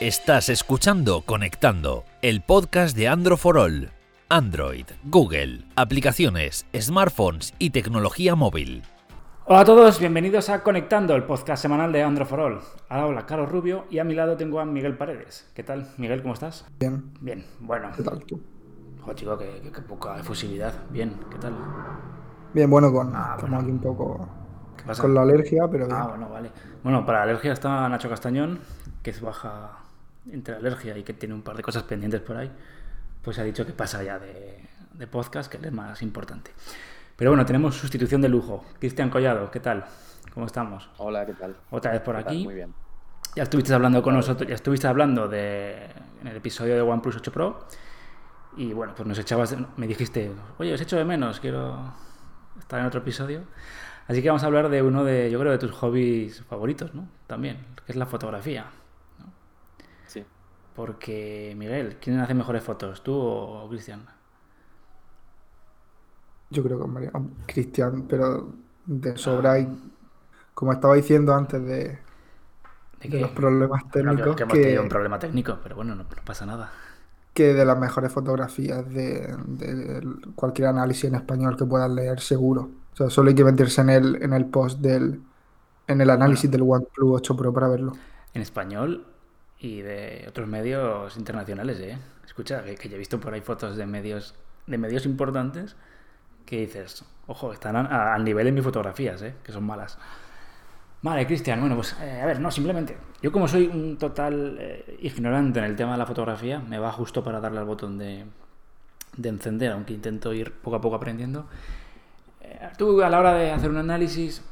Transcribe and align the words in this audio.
Estás 0.00 0.48
escuchando 0.48 1.22
Conectando, 1.22 2.04
el 2.22 2.40
podcast 2.42 2.96
de 2.96 3.08
Android 3.08 3.36
for 3.38 3.58
All. 3.58 3.90
Android, 4.28 4.86
Google, 5.04 5.64
aplicaciones, 5.74 6.66
smartphones 6.78 7.54
y 7.58 7.70
tecnología 7.70 8.34
móvil. 8.36 8.82
Hola 9.46 9.60
a 9.60 9.64
todos, 9.64 9.98
bienvenidos 9.98 10.50
a 10.50 10.62
Conectando, 10.62 11.16
el 11.16 11.24
podcast 11.24 11.62
semanal 11.62 11.90
de 11.92 12.02
Android 12.02 12.28
for 12.28 12.40
All. 12.40 12.60
Hola, 12.90 13.26
Carlos 13.26 13.50
Rubio 13.50 13.86
y 13.90 13.98
a 13.98 14.04
mi 14.04 14.14
lado 14.14 14.36
tengo 14.36 14.60
a 14.60 14.64
Miguel 14.64 14.96
Paredes. 14.96 15.50
¿Qué 15.54 15.62
tal, 15.64 15.88
Miguel? 15.96 16.22
¿Cómo 16.22 16.34
estás? 16.34 16.66
Bien. 16.78 17.10
Bien, 17.20 17.44
bueno. 17.60 17.90
¿Qué 17.96 18.02
tal 18.02 18.20
tú? 18.24 18.40
Joder, 19.00 19.16
chico, 19.16 19.38
qué, 19.38 19.60
qué- 19.62 19.72
qué 19.72 19.80
poca 19.82 20.18
efusividad. 20.20 20.74
Bien, 20.90 21.18
¿qué 21.30 21.38
tal? 21.38 21.54
Bien, 22.52 22.68
bueno, 22.70 22.92
con 22.92 23.12
Ah, 23.16 23.36
como 23.40 23.48
bueno. 23.56 23.58
aquí 23.62 23.70
un 23.70 23.80
poco 23.80 24.28
¿Qué 24.76 24.84
pasa? 24.84 25.02
con 25.02 25.14
la 25.14 25.22
alergia, 25.22 25.66
pero 25.70 25.86
bien. 25.86 25.96
Ah, 25.98 26.06
bueno, 26.08 26.28
vale. 26.28 26.50
Bueno, 26.84 27.04
para 27.06 27.18
la 27.18 27.24
alergia 27.24 27.52
está 27.52 27.88
Nacho 27.88 28.08
Castañón, 28.08 28.60
que 29.02 29.10
es 29.10 29.20
baja 29.20 29.78
entre 30.32 30.54
alergia 30.54 30.96
y 30.96 31.02
que 31.02 31.14
tiene 31.14 31.34
un 31.34 31.42
par 31.42 31.56
de 31.56 31.62
cosas 31.62 31.82
pendientes 31.84 32.20
por 32.20 32.36
ahí. 32.36 32.50
Pues 33.22 33.38
ha 33.38 33.44
dicho 33.44 33.66
que 33.66 33.72
pasa 33.72 34.02
ya 34.02 34.18
de, 34.18 34.64
de 34.94 35.06
podcast, 35.06 35.50
que 35.50 35.64
es 35.64 35.72
más 35.72 36.02
importante. 36.02 36.52
Pero 37.16 37.30
bueno, 37.30 37.44
tenemos 37.44 37.76
sustitución 37.76 38.20
de 38.20 38.28
lujo. 38.28 38.64
Cristian 38.78 39.10
Collado, 39.10 39.50
¿qué 39.50 39.60
tal? 39.60 39.84
¿Cómo 40.32 40.46
estamos? 40.46 40.88
Hola, 40.98 41.26
¿qué 41.26 41.34
tal? 41.34 41.56
Otra 41.70 41.92
vez 41.92 42.00
por 42.00 42.16
aquí. 42.16 42.44
Muy 42.44 42.54
bien. 42.54 42.72
Ya 43.34 43.42
estuviste 43.42 43.74
hablando 43.74 44.02
con 44.02 44.14
nosotros, 44.14 44.48
ya 44.48 44.54
estuviste 44.54 44.86
hablando 44.86 45.28
de 45.28 45.90
en 46.20 46.26
el 46.26 46.36
episodio 46.36 46.74
de 46.74 46.80
OnePlus 46.80 47.16
8 47.16 47.32
Pro 47.32 47.68
y 48.56 48.72
bueno, 48.72 48.92
pues 48.96 49.06
nos 49.06 49.18
echabas, 49.18 49.56
me 49.76 49.86
dijiste, 49.86 50.32
oye, 50.58 50.74
os 50.74 50.80
echo 50.80 50.96
de 50.96 51.04
menos, 51.04 51.38
quiero 51.38 51.92
estar 52.58 52.80
en 52.80 52.86
otro 52.86 53.00
episodio. 53.00 53.42
Así 54.08 54.22
que 54.22 54.28
vamos 54.28 54.42
a 54.42 54.46
hablar 54.46 54.68
de 54.68 54.82
uno 54.82 55.04
de, 55.04 55.30
yo 55.30 55.38
creo, 55.38 55.52
de 55.52 55.58
tus 55.58 55.70
hobbies 55.72 56.42
favoritos, 56.42 56.94
¿no? 56.94 57.08
También, 57.26 57.58
que 57.86 57.92
es 57.92 57.96
la 57.96 58.06
fotografía. 58.06 58.66
Porque, 60.78 61.54
Miguel, 61.56 61.96
¿quién 62.00 62.20
hace 62.20 62.34
mejores 62.34 62.62
fotos, 62.62 63.02
tú 63.02 63.12
o 63.12 63.68
Cristian? 63.68 64.06
Yo 66.50 66.62
creo 66.62 66.80
que 66.80 66.86
María, 66.86 67.10
Cristian, 67.46 68.06
pero 68.06 68.54
de 68.86 69.16
sobra 69.16 69.58
y 69.58 69.66
como 70.54 70.72
estaba 70.72 70.94
diciendo 70.94 71.34
antes 71.34 71.60
de, 71.64 71.98
¿De 73.02 73.20
los 73.20 73.32
problemas 73.32 73.90
técnicos, 73.90 74.36
que, 74.36 74.36
que 74.36 74.42
hemos 74.44 74.54
que, 74.54 74.62
tenido 74.62 74.82
un 74.84 74.88
problema 74.88 75.18
técnico, 75.18 75.58
pero 75.60 75.74
bueno, 75.74 75.96
no, 75.96 76.04
no 76.04 76.08
pasa 76.24 76.46
nada. 76.46 76.70
que 77.34 77.54
de 77.54 77.64
las 77.64 77.76
mejores 77.76 78.12
fotografías 78.12 78.88
de, 78.88 79.36
de 79.46 80.00
cualquier 80.36 80.68
análisis 80.68 81.06
en 81.06 81.16
español 81.16 81.56
que 81.56 81.64
puedas 81.64 81.90
leer, 81.90 82.20
seguro. 82.20 82.70
O 82.92 82.96
sea, 82.96 83.10
solo 83.10 83.30
hay 83.30 83.34
que 83.34 83.44
meterse 83.44 83.80
en 83.80 83.90
el, 83.90 84.22
en 84.22 84.32
el 84.32 84.46
post 84.46 84.78
del, 84.78 85.22
en 85.88 86.00
el 86.00 86.10
análisis 86.10 86.48
del 86.48 86.62
OnePlus 86.62 87.16
8 87.16 87.36
Pro 87.36 87.52
para 87.52 87.66
verlo. 87.66 87.94
en 88.32 88.42
español 88.42 89.17
y 89.60 89.80
de 89.80 90.26
otros 90.28 90.48
medios 90.48 91.16
internacionales, 91.16 91.78
¿eh? 91.80 91.98
Escucha, 92.24 92.62
que, 92.62 92.76
que 92.76 92.88
yo 92.88 92.96
he 92.96 92.98
visto 92.98 93.18
por 93.18 93.34
ahí 93.34 93.40
fotos 93.40 93.76
de 93.76 93.86
medios, 93.86 94.34
de 94.66 94.78
medios 94.78 95.06
importantes 95.06 95.76
que 96.46 96.60
dices, 96.60 97.04
ojo, 97.26 97.52
están 97.52 97.76
al 97.76 98.24
nivel 98.24 98.46
en 98.46 98.54
mis 98.54 98.64
fotografías, 98.64 99.20
¿eh? 99.22 99.34
Que 99.42 99.52
son 99.52 99.64
malas. 99.64 99.98
Vale, 101.02 101.26
Cristian, 101.26 101.60
bueno, 101.60 101.76
pues 101.76 101.96
eh, 102.00 102.20
a 102.20 102.26
ver, 102.26 102.40
no, 102.40 102.50
simplemente, 102.50 102.96
yo 103.22 103.30
como 103.30 103.46
soy 103.46 103.66
un 103.66 103.98
total 103.98 104.56
eh, 104.58 104.98
ignorante 105.02 105.60
en 105.60 105.66
el 105.66 105.76
tema 105.76 105.92
de 105.92 105.98
la 105.98 106.06
fotografía, 106.06 106.58
me 106.58 106.78
va 106.78 106.90
justo 106.90 107.22
para 107.22 107.38
darle 107.38 107.58
al 107.58 107.66
botón 107.66 107.98
de, 107.98 108.24
de 109.16 109.28
encender, 109.28 109.72
aunque 109.72 109.92
intento 109.92 110.32
ir 110.32 110.52
poco 110.52 110.76
a 110.76 110.80
poco 110.80 110.96
aprendiendo. 110.96 111.46
Eh, 112.40 112.70
tú 112.76 113.02
a 113.02 113.10
la 113.10 113.20
hora 113.20 113.34
de 113.34 113.50
hacer 113.52 113.70
un 113.70 113.76
análisis, 113.76 114.42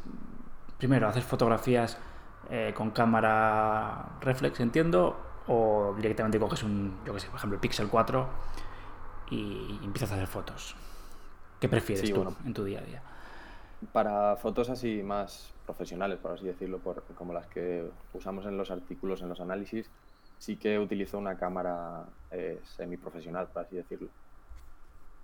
primero, 0.79 1.09
haces 1.09 1.25
fotografías 1.25 1.98
eh, 2.50 2.72
con 2.75 2.91
cámara 2.91 4.19
reflex, 4.20 4.61
entiendo, 4.61 5.16
o 5.48 5.95
directamente 5.96 6.39
coges 6.39 6.62
un, 6.62 7.01
yo 7.05 7.14
que 7.14 7.20
sé, 7.20 7.29
por 7.29 7.36
ejemplo, 7.39 7.57
el 7.57 7.61
Pixel 7.61 7.89
4 7.89 8.29
y 9.30 9.80
empiezas 9.84 10.12
a 10.12 10.14
hacer 10.17 10.27
fotos. 10.29 10.77
¿Qué 11.61 11.68
prefieres 11.68 12.05
Sí, 12.05 12.12
tú 12.12 12.24
bueno. 12.24 12.36
en 12.45 12.55
tu 12.55 12.64
día 12.64 12.80
a 12.80 12.85
día? 12.85 13.02
Para 13.92 14.36
fotos 14.36 14.70
así 14.70 15.02
más 15.02 15.55
profesionales, 15.64 16.18
por 16.18 16.33
así 16.33 16.46
decirlo, 16.46 16.83
por- 16.83 17.05
como 17.14 17.33
las 17.35 17.46
que 17.48 17.89
usamos 18.12 18.46
en 18.46 18.56
los 18.56 18.70
artículos, 18.70 19.23
en 19.23 19.29
los 19.29 19.40
análisis, 19.40 19.92
sí 20.39 20.58
que 20.58 20.79
utilizo 20.79 21.18
una 21.18 21.36
cámara 21.36 22.08
eh, 22.30 22.61
semiprofesional, 22.64 23.51
por 23.52 23.62
así 23.62 23.77
decirlo. 23.77 24.11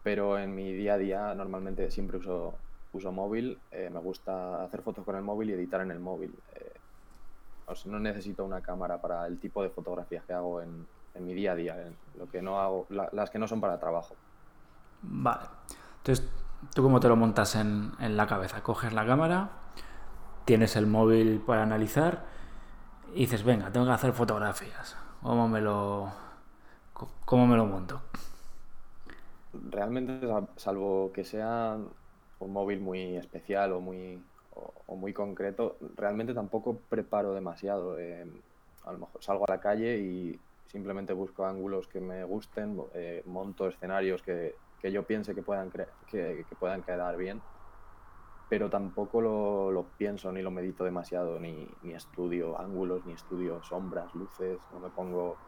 Pero 0.03 0.39
en 0.39 0.55
mi 0.55 0.73
día 0.73 0.95
a 0.95 0.99
día 0.99 1.35
normalmente 1.35 1.91
siempre 1.91 2.19
uso, 2.19 2.65
uso 2.93 3.13
móvil, 3.13 3.63
eh, 3.71 3.89
me 3.91 4.01
gusta 4.01 4.63
hacer 4.65 4.83
fotos 4.83 5.05
con 5.05 5.17
el 5.17 5.23
móvil 5.23 5.51
y 5.51 5.53
editar 5.55 5.81
en 5.83 5.91
el 5.93 6.01
móvil. 6.01 6.43
eh, 6.49 6.82
o 7.67 7.75
sea, 7.75 7.93
no 7.93 8.01
necesito 8.01 8.45
una 8.45 8.63
cámara 8.63 9.01
para 9.01 9.27
el 9.27 9.41
tipo 9.41 9.63
de 9.63 9.71
fotografías 9.71 10.25
que 10.27 10.33
hago 10.33 10.63
en, 10.63 10.89
en 11.15 11.27
mi 11.27 11.35
día 11.35 11.53
a 11.53 11.55
día, 11.57 11.83
en 11.87 11.99
lo 12.15 12.29
que 12.29 12.43
no 12.43 12.61
hago, 12.61 12.87
la- 12.91 13.09
las 13.13 13.31
que 13.31 13.39
no 13.39 13.49
son 13.49 13.61
para 13.61 13.79
trabajo. 13.81 14.19
Vale. 15.03 15.47
Entonces, 15.99 16.29
¿tú 16.75 16.83
cómo 16.83 17.01
te 17.01 17.09
lo 17.09 17.17
montas 17.17 17.55
en, 17.57 17.93
en 17.99 18.17
la 18.17 18.27
cabeza? 18.27 18.63
Coges 18.63 18.93
la 18.93 19.07
cámara, 19.07 19.51
tienes 20.45 20.77
el 20.77 20.87
móvil 20.87 21.43
para 21.47 21.63
analizar 21.63 22.27
y 23.15 23.21
dices, 23.23 23.45
venga, 23.45 23.73
tengo 23.73 23.87
que 23.87 23.93
hacer 23.93 24.13
fotografías. 24.13 24.97
¿Cómo 25.23 25.49
me 25.49 25.61
lo, 25.61 26.13
cómo 27.25 27.47
me 27.47 27.57
lo 27.57 27.67
monto? 27.67 28.03
Realmente, 29.53 30.27
sal- 30.27 30.49
salvo 30.57 31.13
que 31.13 31.25
sea 31.25 31.77
un 32.39 32.53
móvil 32.53 32.81
muy 32.81 33.17
especial 33.17 33.73
o 33.73 33.81
muy, 33.81 34.27
o, 34.55 34.97
muy 34.97 35.13
concreto, 35.13 35.79
realmente 35.97 36.35
tampoco 36.35 36.83
preparo 36.89 37.35
demasiado. 37.35 37.99
eh, 37.99 38.27
a 38.83 38.93
lo 38.93 38.99
mejor 38.99 39.23
salgo 39.23 39.45
a 39.49 39.53
la 39.55 39.61
calle 39.61 39.99
y 39.99 40.43
simplemente 40.67 41.13
busco 41.13 41.45
ángulos 41.47 41.89
que 41.89 42.01
me 42.01 42.25
gusten, 42.25 42.77
eh, 42.95 43.23
monto 43.27 43.69
escenarios 43.69 44.23
que, 44.23 44.59
que 44.79 44.91
yo 44.93 45.07
piense 45.07 45.35
que 45.35 45.43
puedan, 45.43 45.71
que, 46.07 46.47
que 46.49 46.57
puedan 46.57 46.83
quedar 46.83 47.17
bien, 47.17 47.45
pero 48.49 48.69
tampoco 48.71 49.21
lo, 49.21 49.71
lo 49.73 49.93
pienso 49.97 50.31
ni 50.33 50.43
lo 50.43 50.51
medito 50.51 50.85
demasiado, 50.85 51.41
ni, 51.41 51.77
ni 51.81 51.93
estudio 51.95 52.59
ángulos, 52.61 53.05
ni 53.05 53.13
estudio 53.15 53.63
sombras, 53.63 54.15
luces, 54.15 54.69
no 54.71 54.79
me 54.81 54.91
pongo 54.91 55.41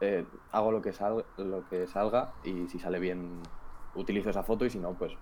eh, 0.00 0.30
hago 0.50 0.72
lo 0.72 0.82
que, 0.82 0.92
sal- 0.92 1.26
lo 1.36 1.64
que 1.64 1.86
salga 1.86 2.36
y 2.42 2.68
si 2.68 2.78
sale 2.78 2.98
bien 2.98 3.42
utilizo 3.94 4.30
esa 4.30 4.42
foto 4.42 4.64
y 4.64 4.70
si 4.70 4.78
no, 4.78 4.94
pues 4.94 5.12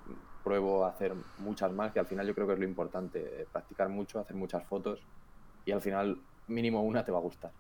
pruebo 0.45 0.85
a 0.85 0.91
hacer 0.91 1.15
muchas 1.39 1.73
más, 1.73 1.93
que 1.93 2.01
al 2.01 2.07
final 2.07 2.27
yo 2.27 2.35
creo 2.35 2.47
que 2.47 2.55
es 2.55 2.59
lo 2.59 2.65
importante, 2.65 3.43
eh, 3.43 3.47
practicar 3.51 3.89
mucho, 3.89 4.21
hacer 4.21 4.37
muchas 4.37 4.65
fotos 4.65 5.01
y 5.65 5.73
al 5.73 5.81
final 5.81 6.19
mínimo 6.49 6.83
una 6.83 7.05
te 7.05 7.13
va 7.13 7.19
a 7.19 7.23
gustar. 7.23 7.53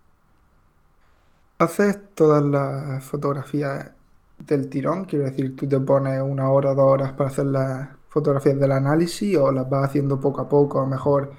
¿Haces 1.59 2.15
todas 2.15 2.43
las 2.43 3.05
fotografías 3.05 3.91
del 4.39 4.69
tirón? 4.69 5.05
Quiero 5.07 5.25
decir, 5.27 5.57
¿tú 5.57 5.69
te 5.69 5.81
pones 5.81 6.21
una 6.23 6.51
hora 6.51 6.75
dos 6.75 6.85
horas 6.93 7.13
para 7.13 7.31
hacer 7.31 7.47
las 7.47 7.89
fotografías 8.09 8.59
del 8.59 8.73
análisis 8.73 9.37
o 9.39 9.53
las 9.53 9.69
vas 9.69 9.85
haciendo 9.87 10.21
poco 10.21 10.43
a 10.43 10.49
poco? 10.49 10.79
A 10.81 10.83
lo 10.83 10.89
mejor 10.89 11.33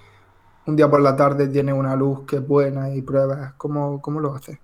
un 0.68 0.76
día 0.76 0.90
por 0.90 1.02
la 1.02 1.16
tarde 1.16 1.48
tienes 1.50 1.76
una 1.76 1.96
luz 1.96 2.26
que 2.28 2.38
es 2.38 2.48
buena 2.48 2.94
y 2.96 3.02
pruebas. 3.02 3.54
¿Cómo, 3.58 4.02
cómo 4.02 4.20
lo 4.20 4.34
haces? 4.36 4.60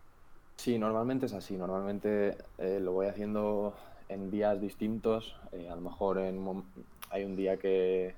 Sí, 0.58 0.78
normalmente 0.80 1.26
es 1.26 1.34
así, 1.34 1.58
normalmente 1.58 2.38
eh, 2.58 2.80
lo 2.82 2.94
voy 2.94 3.08
haciendo 3.08 3.76
en 4.10 4.32
días 4.32 4.60
distintos, 4.60 5.36
eh, 5.52 5.70
a 5.70 5.76
lo 5.76 5.82
mejor 5.82 6.18
en 6.20 6.64
hay 7.10 7.24
un 7.24 7.36
día 7.36 7.58
que, 7.58 8.16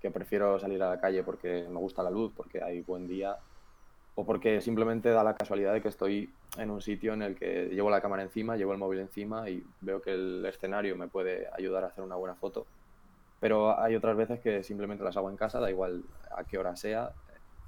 que 0.00 0.10
prefiero 0.10 0.58
salir 0.58 0.82
a 0.82 0.90
la 0.90 1.00
calle 1.00 1.22
porque 1.22 1.66
me 1.68 1.78
gusta 1.78 2.02
la 2.02 2.10
luz, 2.10 2.32
porque 2.36 2.62
hay 2.62 2.80
buen 2.82 3.06
día, 3.06 3.38
o 4.16 4.24
porque 4.24 4.60
simplemente 4.60 5.10
da 5.10 5.24
la 5.24 5.34
casualidad 5.34 5.72
de 5.72 5.82
que 5.82 5.88
estoy 5.88 6.30
en 6.56 6.70
un 6.70 6.80
sitio 6.80 7.14
en 7.14 7.22
el 7.22 7.36
que 7.36 7.66
llevo 7.66 7.90
la 7.90 8.00
cámara 8.00 8.22
encima, 8.22 8.56
llevo 8.56 8.72
el 8.72 8.78
móvil 8.78 9.00
encima 9.00 9.48
y 9.48 9.64
veo 9.80 10.02
que 10.02 10.12
el 10.12 10.44
escenario 10.46 10.96
me 10.96 11.08
puede 11.08 11.48
ayudar 11.56 11.84
a 11.84 11.88
hacer 11.88 12.04
una 12.04 12.16
buena 12.16 12.34
foto. 12.34 12.66
Pero 13.40 13.78
hay 13.78 13.96
otras 13.96 14.16
veces 14.16 14.40
que 14.40 14.62
simplemente 14.62 15.04
las 15.04 15.16
hago 15.16 15.30
en 15.30 15.36
casa, 15.36 15.60
da 15.60 15.70
igual 15.70 16.04
a 16.36 16.44
qué 16.44 16.58
hora 16.58 16.76
sea. 16.76 17.12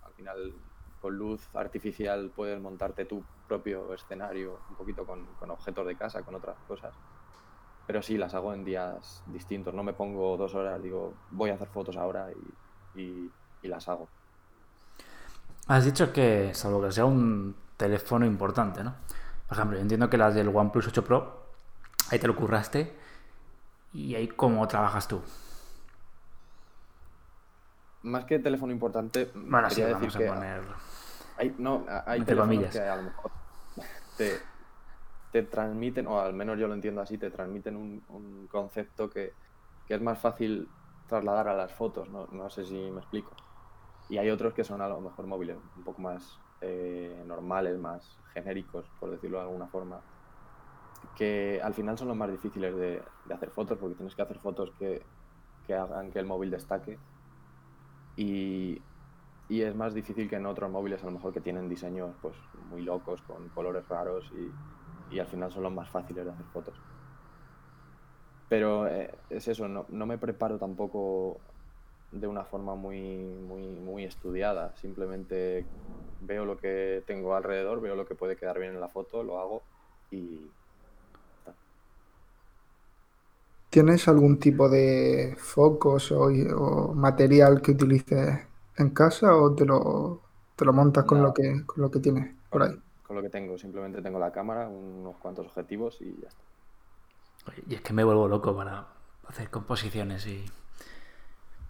Al 0.04 0.12
final, 0.12 0.54
con 1.00 1.16
luz 1.16 1.48
artificial 1.54 2.30
puedes 2.34 2.60
montarte 2.60 3.04
tu 3.04 3.24
propio 3.48 3.92
escenario, 3.92 4.60
un 4.70 4.76
poquito 4.76 5.04
con, 5.04 5.26
con 5.38 5.50
objetos 5.50 5.86
de 5.86 5.96
casa, 5.96 6.22
con 6.22 6.34
otras 6.34 6.56
cosas. 6.68 6.94
Pero 7.86 8.02
sí, 8.02 8.16
las 8.18 8.34
hago 8.34 8.52
en 8.52 8.64
días 8.64 9.22
distintos. 9.26 9.72
No 9.74 9.82
me 9.84 9.92
pongo 9.92 10.36
dos 10.36 10.54
horas, 10.54 10.82
digo, 10.82 11.14
voy 11.30 11.50
a 11.50 11.54
hacer 11.54 11.68
fotos 11.68 11.96
ahora 11.96 12.28
y, 12.94 13.00
y- 13.00 13.30
y 13.62 13.68
las 13.68 13.88
hago. 13.88 14.08
Has 15.68 15.84
dicho 15.84 16.12
que, 16.12 16.52
salvo 16.54 16.82
que 16.82 16.92
sea 16.92 17.04
un 17.04 17.56
teléfono 17.76 18.24
importante, 18.26 18.82
¿no? 18.84 18.94
Por 19.48 19.56
ejemplo, 19.56 19.76
yo 19.76 19.82
entiendo 19.82 20.08
que 20.10 20.16
las 20.16 20.34
del 20.34 20.48
OnePlus 20.48 20.88
8 20.88 21.04
Pro, 21.04 21.46
ahí 22.10 22.18
te 22.18 22.26
lo 22.26 22.34
curraste 22.36 22.96
y 23.92 24.14
ahí 24.14 24.28
cómo 24.28 24.66
trabajas 24.68 25.06
tú. 25.08 25.22
Más 28.02 28.24
que 28.24 28.38
teléfono 28.38 28.72
importante, 28.72 29.30
Bueno, 29.34 29.68
sí, 29.70 29.82
vamos 29.82 30.02
decir 30.02 30.16
a 30.16 30.20
que 30.20 30.32
poner... 30.34 30.62
Hay, 31.38 31.54
no, 31.58 31.84
hay 32.06 32.20
teléfonos 32.22 32.66
que 32.72 32.78
a 32.80 32.96
lo 32.96 33.02
mejor 33.02 33.30
te, 34.16 34.38
te 35.42 35.42
transmiten, 35.42 36.06
o 36.06 36.18
al 36.18 36.32
menos 36.32 36.58
yo 36.58 36.66
lo 36.66 36.72
entiendo 36.72 37.02
así, 37.02 37.18
te 37.18 37.30
transmiten 37.30 37.76
un, 37.76 38.48
concepto 38.50 39.10
que, 39.10 39.34
que 39.86 39.94
es 39.94 40.00
más 40.00 40.18
fácil 40.18 40.66
trasladar 41.08 41.48
a 41.48 41.54
las 41.54 41.72
fotos, 41.72 42.08
no, 42.08 42.26
no 42.32 42.48
sé 42.48 42.64
si 42.64 42.74
me 42.74 43.00
explico. 43.00 43.32
Y 44.08 44.16
hay 44.16 44.30
otros 44.30 44.54
que 44.54 44.64
son 44.64 44.80
a 44.80 44.88
lo 44.88 44.98
mejor 45.00 45.26
móviles 45.26 45.58
un 45.76 45.82
poco 45.82 46.00
más 46.00 46.38
eh, 46.62 47.22
normales, 47.26 47.78
más 47.78 48.18
genéricos, 48.32 48.86
por 48.98 49.10
decirlo 49.10 49.38
de 49.38 49.44
alguna 49.44 49.66
forma, 49.66 50.00
que 51.14 51.60
al 51.62 51.74
final 51.74 51.98
son 51.98 52.08
los 52.08 52.16
más 52.16 52.30
difíciles 52.30 52.74
de, 52.74 53.02
hacer 53.30 53.50
fotos, 53.50 53.76
porque 53.78 53.96
tienes 53.96 54.14
que 54.14 54.22
hacer 54.22 54.38
fotos 54.38 54.72
que, 54.78 55.02
que 55.66 55.74
hagan 55.74 56.10
que 56.10 56.18
el 56.18 56.24
móvil 56.24 56.50
destaque. 56.50 56.98
Y, 58.16 58.80
y, 59.50 59.60
es 59.60 59.74
más 59.74 59.92
difícil 59.92 60.30
que 60.30 60.36
en 60.36 60.46
otros 60.46 60.70
móviles, 60.70 61.02
a 61.02 61.06
lo 61.06 61.12
mejor 61.12 61.34
que 61.34 61.42
tienen 61.42 61.68
diseños 61.68 62.14
pues, 62.22 62.34
muy 62.70 62.80
locos, 62.80 63.20
con 63.22 63.50
colores 63.50 63.86
raros, 63.86 64.32
y, 64.34 64.50
y 65.10 65.18
al 65.18 65.26
final 65.26 65.52
son 65.52 65.62
los 65.62 65.72
más 65.72 65.88
fáciles 65.88 66.24
de 66.24 66.30
hacer 66.30 66.46
fotos. 66.52 66.74
Pero 68.48 68.86
eh, 68.86 69.10
es 69.30 69.48
eso, 69.48 69.66
no, 69.68 69.86
no, 69.88 70.06
me 70.06 70.18
preparo 70.18 70.58
tampoco 70.58 71.38
de 72.12 72.26
una 72.26 72.44
forma 72.44 72.74
muy, 72.74 73.00
muy, 73.48 73.66
muy 73.66 74.04
estudiada. 74.04 74.72
Simplemente 74.76 75.64
veo 76.20 76.44
lo 76.44 76.56
que 76.56 77.02
tengo 77.06 77.34
alrededor, 77.34 77.80
veo 77.80 77.96
lo 77.96 78.06
que 78.06 78.14
puede 78.14 78.36
quedar 78.36 78.58
bien 78.58 78.74
en 78.74 78.80
la 78.80 78.88
foto, 78.88 79.22
lo 79.22 79.38
hago 79.38 79.62
y... 80.10 80.40
¿Tienes 83.68 84.08
algún 84.08 84.38
tipo 84.38 84.70
de 84.70 85.36
focos 85.38 86.10
o, 86.12 86.94
material 86.94 87.60
que 87.60 87.72
utilices 87.72 88.46
en 88.76 88.90
casa 88.90 89.36
o 89.36 89.54
te 89.54 89.66
lo, 89.66 90.22
te 90.54 90.64
lo 90.64 90.72
montas 90.72 91.04
con, 91.04 91.22
lo 91.22 91.34
que, 91.34 91.66
con 91.66 91.82
lo 91.82 91.90
que 91.90 91.98
tienes 91.98 92.34
por 92.48 92.62
ahí? 92.62 92.85
Con 93.06 93.16
lo 93.16 93.22
que 93.22 93.30
tengo, 93.30 93.56
simplemente 93.56 94.02
tengo 94.02 94.18
la 94.18 94.32
cámara, 94.32 94.66
unos 94.68 95.16
cuantos 95.18 95.46
objetivos 95.46 96.00
y 96.00 96.20
ya 96.20 96.28
está. 96.28 96.42
Y 97.68 97.74
es 97.74 97.80
que 97.80 97.92
me 97.92 98.02
vuelvo 98.02 98.26
loco 98.26 98.56
para 98.56 98.86
hacer 99.28 99.50
composiciones 99.50 100.26
y... 100.26 100.44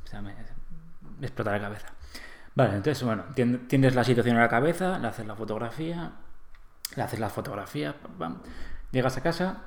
O 0.05 0.07
sea, 0.07 0.23
me, 0.23 0.35
explota 1.21 1.53
la 1.53 1.61
cabeza. 1.61 1.89
Vale, 2.55 2.77
entonces, 2.77 3.03
bueno, 3.03 3.25
tienes 3.35 3.95
la 3.95 4.05
situación 4.05 4.37
en 4.37 4.43
la 4.43 4.49
cabeza, 4.49 4.99
le 4.99 5.09
haces 5.09 5.27
la 5.27 5.35
fotografía, 5.35 6.13
le 6.95 7.03
haces 7.03 7.21
la 7.21 7.29
fotografía, 7.29 7.97
llegas 8.93 9.19
a 9.19 9.23
casa 9.23 9.65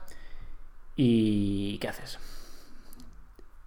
y 0.95 1.77
¿qué 1.77 1.87
haces? 1.87 2.17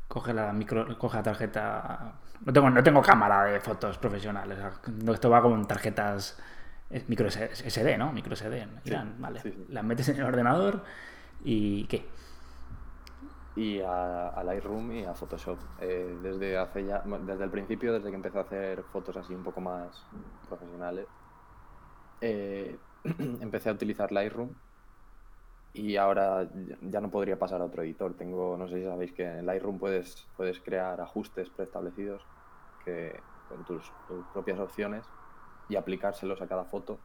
Coge 0.09 0.35
la 0.35 0.53
micro, 0.53 0.99
coge 0.99 1.19
la 1.19 1.23
tarjeta. 1.23 2.15
No 2.45 2.53
tengo, 2.53 2.69
no 2.69 2.83
tengo 2.83 3.01
cámara 3.01 3.45
de 3.45 3.61
fotos 3.61 3.97
profesionales. 3.99 4.59
Esto 5.09 5.31
va 5.31 5.41
con 5.41 5.67
tarjetas 5.69 6.37
eh, 6.93 7.05
micro 7.09 7.29
SD, 7.31 7.99
¿no? 7.99 8.13
Micro 8.13 8.37
SD. 8.37 8.67
vale. 9.19 9.41
Las 9.69 9.85
metes 9.85 10.09
en 10.09 10.17
el 10.17 10.25
ordenador 10.25 10.85
y 11.45 11.85
¿qué? 11.87 12.05
y 13.55 13.81
a, 13.81 14.43
Lightroom 14.45 14.93
y 14.93 15.05
a 15.05 15.15
Photoshop. 15.15 15.59
Eh, 15.81 16.17
desde 16.23 16.57
hace 16.57 16.85
ya, 16.85 17.03
desde 17.27 17.45
el 17.45 17.51
principio, 17.51 17.93
desde 17.93 18.11
que 18.11 18.17
empecé 18.17 18.39
a 18.39 18.43
hacer 18.43 18.83
fotos 18.85 19.17
así 19.17 19.35
un 19.35 19.43
poco 19.43 19.61
más 19.61 20.05
profesionales, 20.49 21.07
eh, 22.21 22.79
empecé 23.41 23.69
a 23.69 23.73
utilizar 23.73 24.13
Lightroom 24.13 24.51
y 25.75 25.97
ahora 25.97 26.49
ya 26.83 27.01
no 27.01 27.11
podría 27.11 27.39
pasar 27.39 27.61
a 27.61 27.65
otro 27.65 27.83
editor. 27.83 28.15
Tengo, 28.15 28.57
no 28.57 28.69
sé 28.69 28.77
si 28.77 28.85
sabéis 28.85 29.13
que 29.13 29.25
en 29.25 29.47
Lightroom 29.47 29.79
puedes, 29.79 30.27
puedes 30.37 30.61
crear 30.61 31.01
ajustes 31.01 31.51
preestablecidos 31.51 32.23
que, 32.85 33.19
con 33.49 33.65
tus, 33.65 33.93
propias 34.33 34.59
opciones 34.61 35.05
y 35.73 35.77
aplicárselos 35.77 36.43
a 36.43 36.47
cada 36.47 36.65
foto 36.65 36.99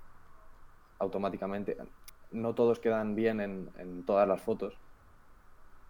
automáticamente. 0.99 1.77
No 2.31 2.53
todos 2.53 2.79
quedan 2.79 3.15
bien 3.15 3.39
en, 3.39 4.03
todas 4.03 4.27
las 4.27 4.41
fotos, 4.41 4.77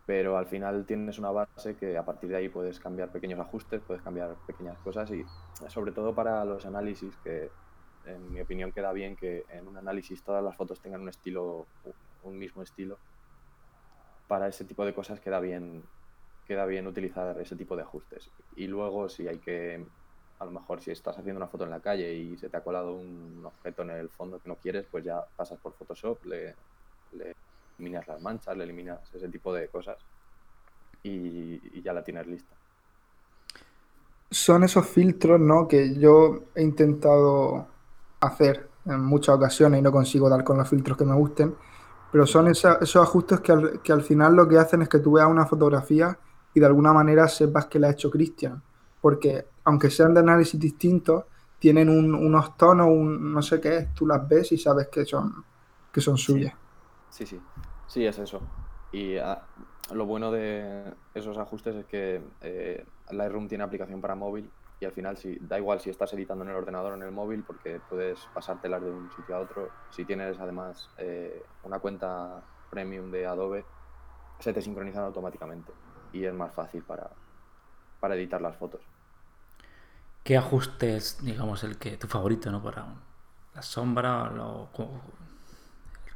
pero 0.05 0.37
al 0.37 0.45
final 0.45 0.85
tienes 0.85 1.17
una 1.17 1.31
base 1.31 1.75
que 1.75 1.97
a 1.97 2.05
partir 2.05 2.29
de 2.29 2.35
ahí 2.35 2.49
puedes 2.49 2.79
cambiar 2.79 3.11
pequeños 3.11 3.39
ajustes, 3.39 3.81
puedes 3.81 4.03
cambiar 4.03 4.35
pequeñas 4.45 4.77
cosas 4.79 5.09
y 5.09 5.25
sobre 5.67 5.91
todo 5.91 6.13
para 6.13 6.45
los 6.45 6.67
análisis, 6.67 7.15
que 7.23 7.49
en 8.05 8.31
mi 8.31 8.41
opinión 8.41 8.71
queda 8.71 8.93
bien 8.93 9.15
que 9.15 9.45
en 9.49 9.67
un 9.67 9.75
análisis 9.77 10.21
todas 10.21 10.43
las 10.43 10.55
fotos 10.55 10.79
tengan 10.79 11.01
un 11.01 11.09
estilo, 11.09 11.65
un 12.23 12.37
mismo 12.37 12.61
estilo. 12.61 12.99
Para 14.27 14.47
ese 14.47 14.65
tipo 14.65 14.85
de 14.85 14.93
cosas 14.93 15.19
queda 15.19 15.39
bien, 15.39 15.83
queda 16.45 16.65
bien 16.67 16.85
utilizar 16.85 17.39
ese 17.41 17.55
tipo 17.55 17.75
de 17.75 17.81
ajustes. 17.81 18.29
Y 18.55 18.67
luego 18.67 19.09
si 19.09 19.27
hay 19.27 19.39
que, 19.39 19.83
a 20.39 20.45
lo 20.45 20.51
mejor 20.51 20.81
si 20.81 20.91
estás 20.91 21.17
haciendo 21.17 21.39
una 21.39 21.47
foto 21.47 21.63
en 21.63 21.71
la 21.71 21.79
calle 21.79 22.13
y 22.13 22.37
se 22.37 22.49
te 22.49 22.57
ha 22.57 22.63
colado 22.63 22.93
un 22.93 23.41
objeto 23.43 23.81
en 23.81 23.91
el 23.91 24.09
fondo 24.09 24.39
que 24.39 24.49
no 24.49 24.55
quieres, 24.55 24.85
pues 24.89 25.03
ya 25.03 25.23
pasas 25.35 25.59
por 25.59 25.73
Photoshop, 25.73 26.25
le, 26.25 26.55
eliminas 27.77 28.07
las 28.07 28.21
manchas, 28.21 28.55
le 28.55 28.63
eliminas 28.63 28.99
ese 29.13 29.27
tipo 29.29 29.53
de 29.53 29.67
cosas 29.67 29.97
y, 31.03 31.81
ya 31.81 31.93
la 31.93 32.03
tienes 32.03 32.27
lista. 32.27 32.53
Son 34.29 34.63
esos 34.63 34.85
filtros, 34.85 35.39
¿no? 35.39 35.67
Que 35.67 35.95
yo 35.95 36.43
he 36.53 36.61
intentado 36.61 37.67
hacer 38.19 38.69
en 38.85 39.03
muchas 39.03 39.35
ocasiones 39.35 39.79
y 39.79 39.83
no 39.83 39.91
consigo 39.91 40.29
dar 40.29 40.43
con 40.43 40.57
los 40.57 40.69
filtros 40.69 40.97
que 40.97 41.05
me 41.05 41.15
gusten, 41.15 41.55
pero 42.11 42.27
son 42.27 42.47
esos 42.47 42.95
ajustes 42.95 43.39
que 43.39 43.51
al, 43.51 43.81
que 43.81 43.91
al 43.91 44.03
final 44.03 44.35
lo 44.35 44.47
que 44.47 44.57
hacen 44.57 44.81
es 44.81 44.89
que 44.89 44.99
tú 44.99 45.13
veas 45.13 45.27
una 45.27 45.45
fotografía 45.45 46.17
y 46.53 46.59
de 46.59 46.65
alguna 46.65 46.93
manera 46.93 47.27
sepas 47.27 47.65
que 47.67 47.79
la 47.79 47.87
ha 47.87 47.91
hecho 47.91 48.09
Cristian, 48.11 48.61
porque 49.01 49.45
aunque 49.67 49.89
sean 49.89 50.13
de 50.13 50.21
análisis 50.21 50.57
distintos, 50.57 51.25
tienen 51.59 51.89
unos 51.89 52.55
tonos, 52.55 52.87
un 52.87 53.33
no 53.33 53.41
sé 53.41 53.59
qué 53.59 53.77
es, 53.77 53.93
tú 53.93 54.07
las 54.07 54.25
ves 54.25 54.53
y 54.53 54.57
sabes 54.57 54.87
que 54.87 55.05
son, 55.05 55.43
que 55.91 55.99
son 55.99 56.17
suyas. 56.17 56.53
Sí, 57.09 57.25
sí, 57.25 57.41
sí, 57.85 58.05
es 58.05 58.17
eso. 58.17 58.41
Y 58.93 59.17
ah, 59.17 59.45
lo 59.91 60.05
bueno 60.05 60.31
de 60.31 60.93
esos 61.13 61.37
ajustes 61.37 61.75
es 61.75 61.85
que 61.85 62.21
eh, 62.41 62.85
Lightroom 63.11 63.49
tiene 63.49 63.65
aplicación 63.65 63.99
para 63.99 64.15
móvil 64.15 64.49
y 64.79 64.85
al 64.85 64.93
final 64.93 65.17
si, 65.17 65.37
da 65.41 65.57
igual 65.57 65.81
si 65.81 65.89
estás 65.89 66.13
editando 66.13 66.45
en 66.45 66.51
el 66.51 66.55
ordenador 66.55 66.93
o 66.93 66.95
en 66.95 67.03
el 67.03 67.11
móvil 67.11 67.43
porque 67.43 67.81
puedes 67.81 68.27
pasártelas 68.27 68.81
de 68.83 68.91
un 68.91 69.11
sitio 69.11 69.35
a 69.35 69.41
otro. 69.41 69.69
Si 69.89 70.05
tienes 70.05 70.39
además 70.39 70.93
eh, 70.97 71.43
una 71.63 71.79
cuenta 71.79 72.41
premium 72.69 73.11
de 73.11 73.25
Adobe, 73.25 73.65
se 74.39 74.53
te 74.53 74.61
sincronizan 74.61 75.03
automáticamente 75.03 75.73
y 76.13 76.23
es 76.23 76.33
más 76.33 76.53
fácil 76.55 76.83
para, 76.83 77.09
para 77.99 78.15
editar 78.15 78.41
las 78.41 78.55
fotos. 78.55 78.96
¿Qué 80.27 80.35
ajustes, 80.35 81.23
digamos, 81.23 81.63
el 81.63 81.77
que 81.77 81.95
tu 81.95 82.05
favorito, 82.05 82.51
¿no? 82.51 82.61
Para 82.61 82.85
la 83.55 83.61
sombra, 83.61 84.29
lo, 84.29 84.67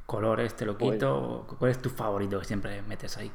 color 0.05 0.41
este 0.41 0.65
lo 0.65 0.77
pues 0.77 0.95
quito? 0.95 1.47
¿Cuál 1.57 1.71
es 1.71 1.81
tu 1.81 1.89
favorito 1.89 2.37
que 2.37 2.43
siempre 2.43 2.81
metes 2.81 3.17
ahí? 3.17 3.31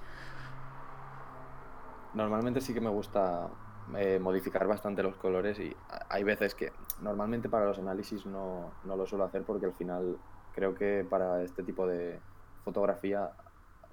Normalmente 2.12 2.61
sí 2.61 2.75
que 2.75 2.82
me 2.82 2.90
gusta 2.90 3.49
eh, 3.96 4.19
modificar 4.20 4.67
bastante 4.67 5.02
los 5.02 5.17
colores 5.17 5.59
y 5.61 5.75
hay 6.11 6.25
veces 6.25 6.54
que 6.54 6.75
normalmente 7.00 7.49
para 7.49 7.64
los 7.64 7.78
análisis 7.78 8.26
no, 8.26 8.71
lo 8.85 9.06
suelo 9.06 9.25
hacer 9.25 9.45
porque 9.45 9.64
al 9.64 9.73
final 9.73 10.18
creo 10.54 10.75
que 10.75 11.06
para 11.09 11.42
este 11.42 11.62
tipo 11.62 11.87
de 11.87 12.21
fotografía 12.66 13.30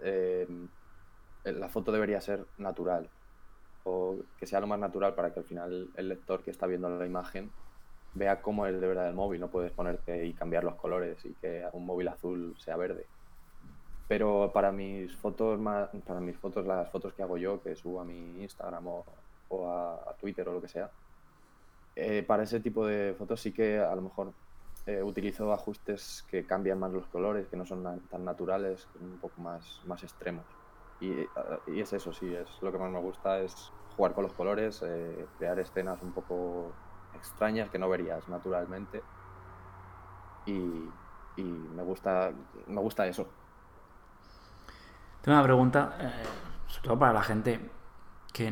eh, 0.01 0.67
la 1.45 1.69
foto 1.69 1.93
debería 1.93 2.19
ser 2.19 2.45
natural 2.57 3.09
o 3.83 4.17
que 4.37 4.45
sea 4.45 4.59
lo 4.59 4.67
más 4.67 4.79
natural 4.79 5.13
para 5.15 5.33
que 5.33 5.39
al 5.39 5.45
final 5.45 5.89
el 5.95 6.09
lector 6.09 6.41
que 6.43 6.51
está 6.51 6.67
viendo 6.67 6.89
la 6.89 7.05
imagen 7.05 7.51
vea 8.13 8.41
cómo 8.41 8.65
es 8.65 8.79
de 8.79 8.87
verdad 8.87 9.07
el 9.07 9.15
móvil. 9.15 9.39
No 9.39 9.49
puedes 9.49 9.71
ponerte 9.71 10.25
y 10.25 10.33
cambiar 10.33 10.63
los 10.63 10.75
colores 10.75 11.23
y 11.25 11.33
que 11.33 11.65
un 11.73 11.85
móvil 11.85 12.07
azul 12.07 12.55
sea 12.59 12.77
verde. 12.77 13.05
Pero 14.07 14.51
para 14.53 14.71
mis 14.71 15.15
fotos, 15.15 15.59
para 16.05 16.19
mis 16.19 16.37
fotos, 16.37 16.65
las 16.65 16.89
fotos 16.89 17.13
que 17.13 17.23
hago 17.23 17.37
yo, 17.37 17.61
que 17.61 17.75
subo 17.75 18.01
a 18.01 18.05
mi 18.05 18.41
Instagram 18.41 18.85
o, 18.87 19.05
a, 19.67 20.13
Twitter 20.19 20.47
o 20.49 20.53
lo 20.53 20.61
que 20.61 20.67
sea, 20.67 20.89
eh, 21.95 22.23
para 22.23 22.43
ese 22.43 22.59
tipo 22.59 22.85
de 22.85 23.13
fotos 23.17 23.39
sí 23.41 23.51
que 23.51 23.79
a 23.79 23.95
lo 23.95 24.01
mejor 24.01 24.33
eh, 24.85 25.01
utilizo 25.01 25.53
ajustes 25.53 26.25
que 26.29 26.45
cambian 26.45 26.79
más 26.79 26.91
los 26.91 27.05
colores, 27.07 27.47
que 27.47 27.57
no 27.57 27.65
son 27.65 28.01
tan 28.09 28.25
naturales, 28.25 28.87
un 28.99 29.17
poco 29.19 29.41
más, 29.41 29.81
más 29.85 30.03
extremos. 30.03 30.43
Y, 31.03 31.27
es 31.81 31.91
eso, 31.91 32.13
sí, 32.13 32.33
es 32.33 32.61
lo 32.61 32.71
que 32.71 32.77
más 32.77 32.89
me 32.89 32.99
gusta, 32.99 33.39
es 33.39 33.73
jugar 33.97 34.13
con 34.13 34.23
los 34.23 34.33
colores, 34.33 34.81
eh, 34.85 35.27
crear 35.37 35.59
escenas 35.59 36.01
un 36.01 36.13
poco 36.13 36.71
extrañas 37.13 37.69
que 37.69 37.77
no 37.77 37.89
verías 37.89 38.27
naturalmente. 38.29 39.03
Y, 40.45 40.89
me 41.35 41.83
gusta 41.83 42.31
me 42.67 42.79
gusta 42.79 43.05
eso. 43.07 43.27
Tengo 45.21 45.37
una 45.37 45.43
pregunta, 45.43 45.97
eh, 45.99 46.11
sobre 46.67 46.87
todo 46.87 46.99
para 46.99 47.13
la 47.13 47.23
gente 47.23 47.71
que 48.31 48.51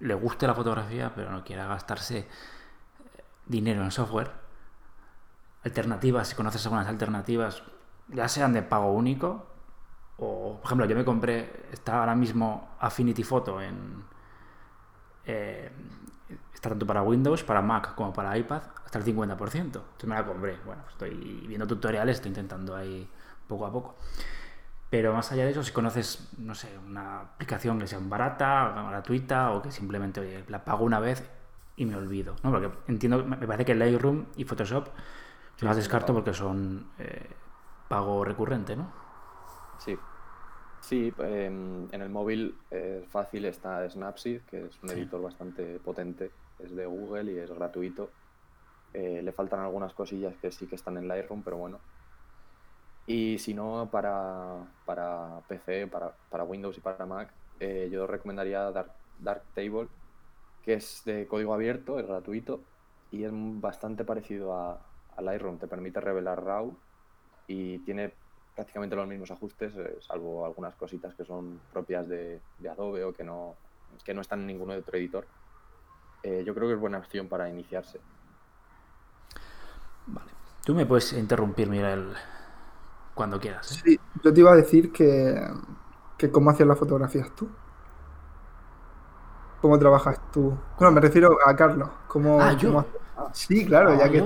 le 0.00 0.14
guste 0.14 0.46
la 0.46 0.54
fotografía, 0.54 1.12
pero 1.14 1.30
no 1.30 1.44
quiera 1.44 1.66
gastarse 1.66 2.18
eh, 2.18 2.26
dinero 3.46 3.82
en 3.82 3.90
software. 3.90 4.30
Alternativas, 5.64 6.28
si 6.28 6.36
conoces 6.36 6.64
algunas 6.64 6.86
alternativas, 6.86 7.62
ya 8.08 8.28
sean 8.28 8.52
de 8.52 8.62
pago 8.62 8.92
único, 8.92 9.57
o 10.18 10.58
por 10.58 10.66
ejemplo, 10.66 10.86
yo 10.86 10.96
me 10.96 11.04
compré, 11.04 11.66
está 11.72 12.00
ahora 12.00 12.14
mismo 12.14 12.76
Affinity 12.80 13.22
Photo 13.22 13.60
en, 13.60 14.04
eh, 15.24 15.70
está 16.52 16.70
tanto 16.70 16.86
para 16.86 17.02
Windows, 17.02 17.44
para 17.44 17.62
Mac 17.62 17.94
como 17.94 18.12
para 18.12 18.36
iPad, 18.36 18.62
hasta 18.84 18.98
el 18.98 19.04
50%. 19.04 19.60
Entonces 19.60 20.08
me 20.08 20.14
la 20.14 20.26
compré. 20.26 20.56
Bueno, 20.64 20.82
estoy 20.88 21.44
viendo 21.46 21.66
tutoriales, 21.66 22.16
estoy 22.16 22.30
intentando 22.30 22.74
ahí 22.74 23.08
poco 23.46 23.66
a 23.66 23.72
poco. 23.72 23.96
Pero 24.90 25.12
más 25.12 25.30
allá 25.32 25.44
de 25.44 25.50
eso, 25.50 25.62
si 25.62 25.72
conoces, 25.72 26.30
no 26.38 26.54
sé, 26.54 26.76
una 26.78 27.20
aplicación 27.20 27.78
que 27.78 27.86
sea 27.86 27.98
barata, 28.00 28.74
gratuita, 28.88 29.52
o 29.52 29.62
que 29.62 29.70
simplemente, 29.70 30.20
oye, 30.20 30.44
la 30.48 30.64
pago 30.64 30.84
una 30.84 30.98
vez 30.98 31.30
y 31.76 31.84
me 31.84 31.94
olvido. 31.94 32.36
¿no? 32.42 32.50
Porque 32.50 32.70
entiendo, 32.88 33.24
me 33.24 33.46
parece 33.46 33.66
que 33.66 33.74
Lightroom 33.74 34.26
y 34.36 34.44
Photoshop 34.44 34.88
las 35.60 35.76
descarto 35.76 36.14
porque 36.14 36.32
son 36.32 36.90
eh, 36.98 37.28
pago 37.88 38.24
recurrente, 38.24 38.76
¿no? 38.76 38.90
Sí. 39.78 39.98
Sí, 40.80 41.12
em, 41.18 41.88
en 41.92 42.02
el 42.02 42.08
móvil 42.08 42.54
es 42.70 43.06
fácil, 43.08 43.44
está 43.44 43.88
Snapseed, 43.88 44.42
que 44.42 44.66
es 44.66 44.82
un 44.82 44.90
editor 44.90 45.20
bastante 45.20 45.78
potente, 45.80 46.30
es 46.58 46.74
de 46.74 46.86
Google 46.86 47.32
y 47.32 47.38
es 47.38 47.50
gratuito. 47.50 48.10
Eh, 48.94 49.20
le 49.22 49.32
faltan 49.32 49.60
algunas 49.60 49.92
cosillas 49.92 50.34
que 50.40 50.50
sí 50.50 50.66
que 50.66 50.76
están 50.76 50.96
en 50.96 51.08
Lightroom, 51.08 51.42
pero 51.42 51.58
bueno. 51.58 51.78
Y 53.06 53.38
si 53.38 53.54
no, 53.54 53.88
para, 53.90 54.66
para 54.84 55.40
PC, 55.48 55.86
para, 55.86 56.12
para 56.30 56.44
Windows 56.44 56.76
y 56.78 56.80
para 56.80 57.06
Mac, 57.06 57.30
eh, 57.60 57.88
yo 57.90 58.06
recomendaría 58.06 58.70
Dark, 58.70 58.92
Darktable, 59.18 59.88
que 60.62 60.74
es 60.74 61.02
de 61.04 61.26
código 61.26 61.54
abierto, 61.54 61.98
es 61.98 62.06
gratuito 62.06 62.60
y 63.10 63.24
es 63.24 63.30
bastante 63.32 64.04
parecido 64.04 64.54
a, 64.54 64.80
a 65.16 65.22
Lightroom. 65.22 65.58
Te 65.58 65.66
permite 65.66 66.00
revelar 66.00 66.44
RAW 66.44 66.74
y 67.46 67.78
tiene 67.80 68.12
prácticamente 68.58 68.96
los 68.96 69.06
mismos 69.06 69.30
ajustes, 69.30 69.72
eh, 69.76 69.98
salvo 70.00 70.44
algunas 70.44 70.74
cositas 70.74 71.14
que 71.14 71.24
son 71.24 71.60
propias 71.72 72.08
de, 72.08 72.40
Adobe 72.68 73.04
o 73.04 73.12
que 73.12 73.22
no, 73.22 73.54
que 74.04 74.12
no 74.12 74.20
están 74.20 74.40
en 74.40 74.48
ninguno 74.48 74.72
de 74.72 74.80
otro 74.80 74.98
editor. 74.98 75.24
Eh, 76.24 76.42
yo 76.44 76.52
creo 76.56 76.66
que 76.66 76.74
es 76.74 76.80
buena 76.80 76.98
opción 76.98 77.28
para 77.28 77.48
iniciarse. 77.48 78.00
Vale. 80.08 80.32
Tú 80.64 80.74
me 80.74 80.86
puedes 80.86 81.12
interrumpir, 81.12 81.68
Miguel, 81.68 82.12
cuando 83.14 83.38
quieras. 83.38 83.70
¿eh? 83.70 83.80
Sí, 83.84 84.00
yo 84.24 84.34
te 84.34 84.40
iba 84.40 84.50
a 84.50 84.56
decir 84.56 84.90
que, 84.90 85.40
que 86.16 86.28
cómo 86.32 86.50
hacías 86.50 86.68
las 86.68 86.80
fotografías 86.80 87.30
tú. 87.36 87.48
¿Cómo 89.60 89.78
trabajas 89.78 90.20
tú? 90.32 90.58
Bueno, 90.76 90.90
me 90.90 91.00
refiero 91.00 91.38
a 91.46 91.54
Carlos. 91.54 91.90
¿Cómo, 92.08 92.42
ah, 92.42 92.54
yo. 92.54 92.84
Sí, 93.32 93.64
claro, 93.64 93.96
ya 93.96 94.06
ah, 94.06 94.10
que. 94.10 94.24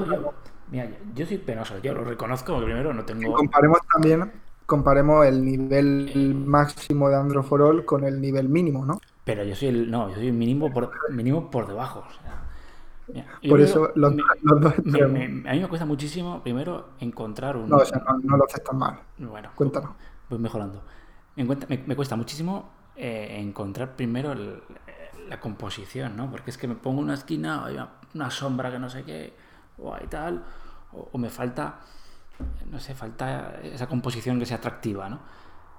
Mira, 0.73 0.89
yo 1.15 1.27
soy 1.27 1.37
penoso, 1.37 1.79
yo 1.81 1.93
lo 1.93 2.03
reconozco, 2.03 2.57
primero 2.57 2.95
no 2.95 3.05
tengo... 3.05 3.35
comparemos 3.35 3.79
también, 3.93 4.33
comparemos 4.65 5.27
el 5.27 5.45
nivel 5.45 6.35
máximo 6.47 7.11
de 7.11 7.17
Androforol 7.17 7.85
con 7.85 8.05
el 8.05 8.19
nivel 8.23 8.49
mínimo, 8.49 8.87
¿no? 8.87 8.99
Pero 9.23 9.45
yo 9.45 9.55
soy 9.55 9.69
el, 9.69 9.91
no, 9.91 10.09
yo 10.09 10.15
soy 10.15 10.29
el 10.29 10.33
mínimo 10.33 10.73
por, 10.73 10.91
mínimo 11.11 11.51
por 11.51 11.67
debajo. 11.67 12.05
por 13.47 13.61
eso 13.61 13.93
los, 13.97 14.15
dos 14.43 14.75
a 14.79 15.09
mí 15.09 15.43
me 15.45 15.69
cuesta 15.69 15.85
muchísimo, 15.85 16.43
primero, 16.43 16.89
encontrar 17.01 17.59
un... 17.59 17.69
No, 17.69 17.77
o 17.77 17.85
sea, 17.85 18.03
no, 18.23 18.37
lo 18.39 18.45
haces 18.47 18.65
tan 18.65 18.79
mal. 18.79 18.99
Bueno, 19.19 19.51
cuéntanos. 19.55 19.91
Voy 20.31 20.39
mejorando. 20.39 20.83
Me, 21.37 21.95
cuesta 21.95 22.17
muchísimo 22.17 22.71
eh, 22.97 23.37
encontrar 23.39 23.95
primero 23.95 24.35
la 25.29 25.39
composición, 25.39 26.17
¿no? 26.17 26.31
Porque 26.31 26.51
es 26.51 26.59
que 26.59 26.67
me 26.67 26.75
pongo 26.75 27.01
una 27.01 27.15
esquina, 27.15 27.67
una, 28.15 28.31
sombra 28.31 28.71
que 28.71 28.79
no 28.79 28.89
sé 28.89 29.03
qué, 29.05 29.35
o 29.83 29.95
hay 29.95 30.07
tal 30.07 30.43
o, 30.93 31.19
me 31.19 31.31
falta, 31.31 31.81
no 32.71 32.79
sé, 32.79 32.95
falta 32.95 33.61
esa 33.63 33.87
composición 33.87 34.39
que 34.39 34.47
sea 34.47 34.59
atractiva, 34.59 35.09
¿no? 35.09 35.21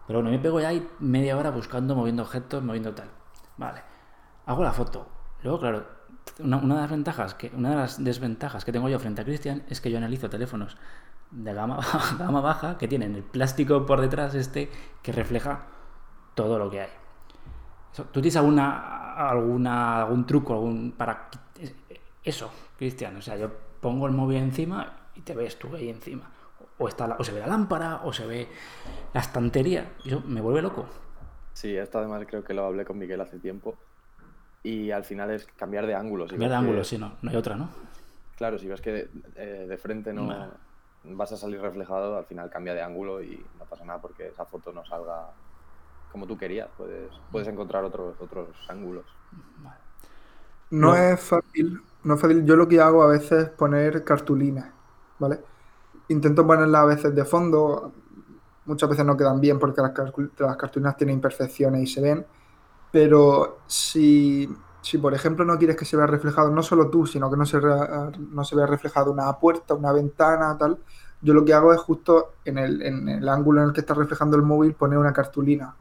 Pero 0.08 0.20
bueno, 0.20 0.32
me 0.32 0.40
pego 0.40 0.60
ya 0.60 0.70
ahí 0.70 0.88
media 1.00 1.38
hora 1.38 1.52
buscando, 1.52 1.96
moviendo 1.96 2.24
objetos, 2.24 2.64
moviendo 2.64 2.94
tal. 2.94 3.10
Vale, 3.58 3.82
hago 4.46 4.64
la 4.64 4.74
foto. 4.74 5.08
Luego, 5.44 5.60
claro, 5.60 5.86
una, 6.40 6.60
de 6.60 6.82
las 6.82 6.90
ventajas, 6.90 7.36
que, 7.36 7.52
una 7.56 7.70
de 7.70 7.76
las 7.76 8.04
desventajas 8.04 8.66
que 8.66 8.72
tengo 8.72 8.90
yo 8.90 9.00
frente 9.00 9.22
a 9.22 9.26
Cristian 9.26 9.64
es 9.70 9.82
que 9.82 9.92
yo 9.92 9.98
analizo 9.98 10.30
teléfonos 10.30 10.78
de 11.32 11.54
gama, 11.54 11.80
gama 12.20 12.42
baja 12.42 12.78
que 12.78 12.88
tienen 12.88 13.16
el 13.16 13.24
plástico 13.24 13.86
por 13.86 14.02
detrás 14.02 14.36
este 14.36 14.70
que 15.02 15.12
refleja 15.12 15.68
todo 16.36 16.58
lo 16.60 16.70
que 16.70 16.82
hay. 16.82 16.90
¿Tú 17.96 18.22
tienes 18.22 18.36
alguna, 18.38 19.14
alguna, 19.14 20.02
algún 20.02 20.26
truco 20.26 20.54
algún, 20.54 20.94
para 20.94 21.30
eso, 22.24 22.52
Cristian? 22.76 23.16
O 23.18 23.22
sea, 23.22 23.38
yo 23.38 23.52
pongo 23.84 24.08
el 24.08 24.14
móvil 24.14 24.38
encima 24.38 24.94
y 25.14 25.22
te 25.22 25.36
ves 25.36 25.60
tú 25.60 25.76
ahí 25.76 25.90
encima. 25.90 26.32
O, 26.80 26.88
está 26.88 27.16
o 27.20 27.24
se 27.24 27.34
ve 27.34 27.42
la 27.42 27.48
lámpara, 27.48 28.02
o 28.04 28.12
se 28.12 28.26
ve 28.26 28.48
la 29.14 29.22
estantería. 29.22 29.92
Y 30.04 30.08
eso 30.08 30.22
me 30.26 30.42
vuelve 30.42 30.62
loco. 30.62 30.88
Sí, 31.54 31.76
esto 31.78 32.00
además 32.00 32.26
creo 32.28 32.44
que 32.44 32.54
lo 32.54 32.66
hablé 32.66 32.86
con 32.86 32.98
Miguel 32.98 33.22
hace 33.22 33.38
tiempo. 33.38 33.76
Y 34.64 34.92
al 34.92 35.04
final 35.04 35.30
es 35.30 35.46
cambiar 35.46 35.86
de 35.86 35.94
ángulo. 35.94 36.26
cambiar 36.26 36.50
de 36.50 36.56
ángulo, 36.56 36.84
sí, 36.84 36.98
no, 36.98 37.18
no 37.22 37.30
hay 37.30 37.36
otra, 37.36 37.56
¿no? 37.56 37.70
Claro, 38.38 38.58
si 38.58 38.68
ves 38.68 38.82
que 38.82 38.92
de, 38.92 39.10
eh, 39.36 39.78
frente 39.78 40.14
no, 40.14 40.34
vas 41.04 41.32
a 41.34 41.38
salir 41.38 41.62
reflejado, 41.62 42.18
al 42.18 42.26
final 42.26 42.50
cambia 42.50 42.74
de 42.74 42.82
ángulo 42.82 43.22
y 43.22 43.46
no 43.60 43.66
pasa 43.66 43.86
nada 43.86 44.02
porque 44.02 44.30
esa 44.30 44.46
foto 44.46 44.72
no 44.72 44.86
salga 44.86 45.30
como 46.12 46.26
tú 46.26 46.38
querías. 46.38 46.70
Puedes, 46.78 47.12
puedes 47.32 47.48
encontrar 47.50 47.84
otros, 47.84 48.16
otros 48.20 48.50
ángulos. 48.70 49.06
No, 50.72 50.96
es 50.96 51.20
fácil, 51.20 51.82
no 52.04 52.16
es 52.16 52.22
fácil. 52.22 52.46
Yo 52.46 52.56
lo 52.56 52.68
que 52.68 52.80
hago 52.82 53.04
a 53.04 53.08
veces 53.08 53.44
es 53.44 53.50
poner 53.50 54.04
cartulinas. 54.04 54.74
¿vale? 55.20 55.40
Intento 56.10 56.46
ponerla 56.46 56.82
a 56.82 56.86
veces 56.86 57.16
de 57.16 57.26
fondo, 57.26 57.94
muchas 58.66 58.90
veces 58.90 59.06
no 59.06 59.18
quedan 59.18 59.40
bien 59.40 59.60
porque 59.60 59.82
las, 59.82 59.94
las 60.38 60.58
cartulinas 60.58 60.98
tienen 60.98 61.16
imperfecciones 61.16 61.82
y 61.82 61.88
se 61.88 62.02
ven, 62.02 62.26
pero 62.92 63.60
si, 63.66 64.50
por 65.02 65.14
ejemplo 65.14 65.46
no 65.46 65.58
quieres 65.58 65.76
que 65.76 65.86
se 65.86 65.98
vea 65.98 66.08
reflejado, 66.08 66.52
no 66.52 66.62
solo 66.62 66.90
tú, 66.90 67.06
sino 67.08 67.30
que 67.32 67.38
no 67.38 67.46
se, 67.46 67.60
no 67.60 68.44
se 68.44 68.56
vea 68.56 68.68
reflejado 68.68 69.12
una 69.12 69.32
puerta, 69.40 69.74
una 69.74 69.92
ventana, 69.92 70.58
tal, 70.58 70.78
yo 71.22 71.34
lo 71.34 71.46
que 71.46 71.54
hago 71.54 71.74
es 71.74 71.80
justo 71.80 72.34
en 72.44 72.58
el, 72.58 73.30
ángulo 73.30 73.62
en 73.62 73.68
el 73.70 73.74
que 73.74 73.80
está 73.80 73.94
reflejando 73.94 74.36
el 74.36 74.44
móvil 74.44 74.74
poner 74.74 74.98
una 75.00 75.14
cartulina. 75.14 75.74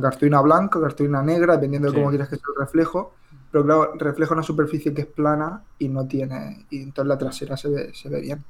Cartulina 0.00 0.40
blanca, 0.42 0.80
cartulina 0.80 1.22
negra, 1.22 1.54
dependiendo 1.54 1.90
de 1.90 1.94
cómo 1.94 2.10
quieres 2.10 2.28
que 2.28 2.36
sea 2.36 2.44
el 2.54 2.60
reflejo 2.60 3.14
pero 3.50 3.64
claro, 3.64 3.92
refleja 3.98 4.34
una 4.34 4.42
superficie 4.42 4.92
que 4.92 5.02
es 5.02 5.06
plana 5.06 5.62
y 5.78 5.88
no 5.88 6.06
tiene. 6.06 6.66
Y 6.70 6.82
entonces 6.82 7.08
la 7.08 7.18
trasera 7.18 7.56
se 7.56 7.68
ve, 7.68 7.94
se 7.94 8.08
ve 8.08 8.20
bien. 8.20 8.44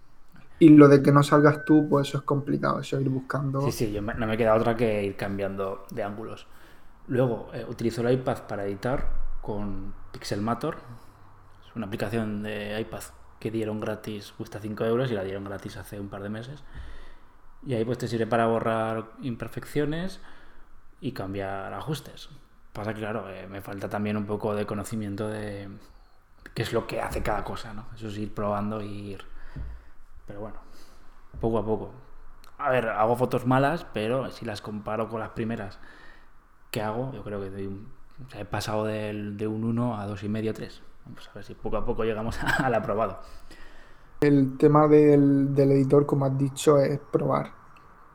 Y 0.60 0.70
lo 0.70 0.88
de 0.88 1.02
que 1.02 1.12
no 1.12 1.22
salgas 1.22 1.64
tú, 1.64 1.88
pues 1.88 2.08
eso 2.08 2.18
es 2.18 2.24
complicado, 2.24 2.80
eso 2.80 3.00
ir 3.00 3.08
buscando. 3.08 3.62
Sí, 3.62 3.70
sí, 3.70 3.92
yo 3.92 4.02
no 4.02 4.26
me 4.26 4.36
queda 4.36 4.54
otra 4.54 4.74
que 4.74 5.04
ir 5.04 5.14
cambiando 5.16 5.86
de 5.90 6.02
ángulos. 6.02 6.48
Luego, 7.06 7.48
eh, 7.54 7.64
utilizo 7.68 8.00
el 8.00 8.12
iPad 8.12 8.46
para 8.48 8.66
editar 8.66 9.06
con 9.40 9.94
Pixelmator. 10.12 10.76
Es 11.64 11.76
una 11.76 11.86
aplicación 11.86 12.42
de 12.42 12.80
iPad 12.80 13.02
que 13.38 13.52
dieron 13.52 13.78
gratis, 13.78 14.34
cuesta 14.36 14.58
5 14.58 14.84
euros 14.84 15.10
y 15.12 15.14
la 15.14 15.22
dieron 15.22 15.44
gratis 15.44 15.76
hace 15.76 16.00
un 16.00 16.08
par 16.08 16.22
de 16.22 16.28
meses. 16.28 16.64
Y 17.64 17.74
ahí 17.74 17.84
pues 17.84 17.98
te 17.98 18.08
sirve 18.08 18.26
para 18.26 18.46
borrar 18.46 19.12
imperfecciones 19.22 20.20
y 21.00 21.12
cambiar 21.12 21.72
ajustes. 21.72 22.30
Pasa 22.78 22.94
que, 22.94 23.00
claro, 23.00 23.28
eh, 23.28 23.48
me 23.50 23.60
falta 23.60 23.88
también 23.88 24.16
un 24.16 24.24
poco 24.24 24.54
de 24.54 24.64
conocimiento 24.64 25.26
de 25.26 25.68
qué 26.54 26.62
es 26.62 26.72
lo 26.72 26.86
que 26.86 27.00
hace 27.00 27.24
cada 27.24 27.42
cosa, 27.42 27.74
¿no? 27.74 27.86
Eso 27.96 28.06
es 28.06 28.16
ir 28.18 28.32
probando 28.32 28.80
y 28.80 29.14
ir. 29.14 29.24
Pero 30.28 30.38
bueno, 30.38 30.58
poco 31.40 31.58
a 31.58 31.66
poco. 31.66 31.90
A 32.56 32.70
ver, 32.70 32.88
hago 32.90 33.16
fotos 33.16 33.46
malas, 33.46 33.84
pero 33.92 34.30
si 34.30 34.44
las 34.44 34.60
comparo 34.60 35.08
con 35.08 35.18
las 35.18 35.30
primeras 35.30 35.80
que 36.70 36.80
hago, 36.80 37.12
yo 37.12 37.24
creo 37.24 37.40
que 37.40 37.68
he 38.38 38.44
pasado 38.44 38.84
del, 38.84 39.36
de 39.36 39.48
un 39.48 39.64
1 39.64 40.00
a 40.00 40.06
2,5, 40.06 40.54
3. 40.54 40.82
Vamos 41.06 41.28
a 41.28 41.34
ver 41.34 41.42
si 41.42 41.54
poco 41.54 41.78
a 41.78 41.84
poco 41.84 42.04
llegamos 42.04 42.38
al 42.58 42.74
aprobado. 42.76 43.18
El 44.20 44.56
tema 44.56 44.86
del, 44.86 45.52
editor, 45.56 46.06
como 46.06 46.26
has 46.26 46.38
dicho, 46.38 46.78
es 46.78 47.00
probar. 47.10 47.50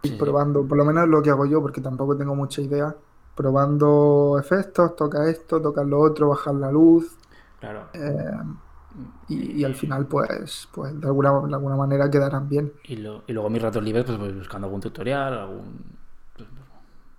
Ir 0.04 0.18
probando, 0.18 0.66
por 0.66 0.78
lo 0.78 0.86
menos 0.86 1.10
lo 1.10 1.22
que 1.22 1.32
hago 1.32 1.46
yo, 1.46 1.62
porque 1.62 1.82
tampoco 1.82 2.16
tengo 2.16 2.34
mucha 2.34 2.62
idea 2.62 2.96
probando 3.36 4.38
efectos, 4.40 4.96
toca 4.96 5.30
esto, 5.30 5.62
toca 5.62 5.84
lo 5.84 6.00
otro, 6.00 6.30
bajar 6.30 6.56
la 6.56 6.72
luz. 6.72 7.16
Claro. 7.60 7.88
Eh, 7.94 8.32
y, 9.30 9.64
al 9.64 9.74
final, 9.76 10.06
pues, 10.06 10.68
pues 10.72 11.00
de 11.00 11.08
alguna, 11.08 11.32
de 11.32 11.56
alguna 11.56 11.76
manera 11.76 12.10
quedarán 12.10 12.48
bien. 12.48 12.74
Y, 12.84 12.98
luego 12.98 13.50
mis 13.50 13.62
ratos 13.62 13.84
libres, 13.84 14.06
pues 14.06 14.18
voy 14.18 14.34
buscando 14.34 14.68
algún 14.68 14.82
tutorial, 14.82 15.34
algún. 15.34 15.82
Pues, 16.36 16.48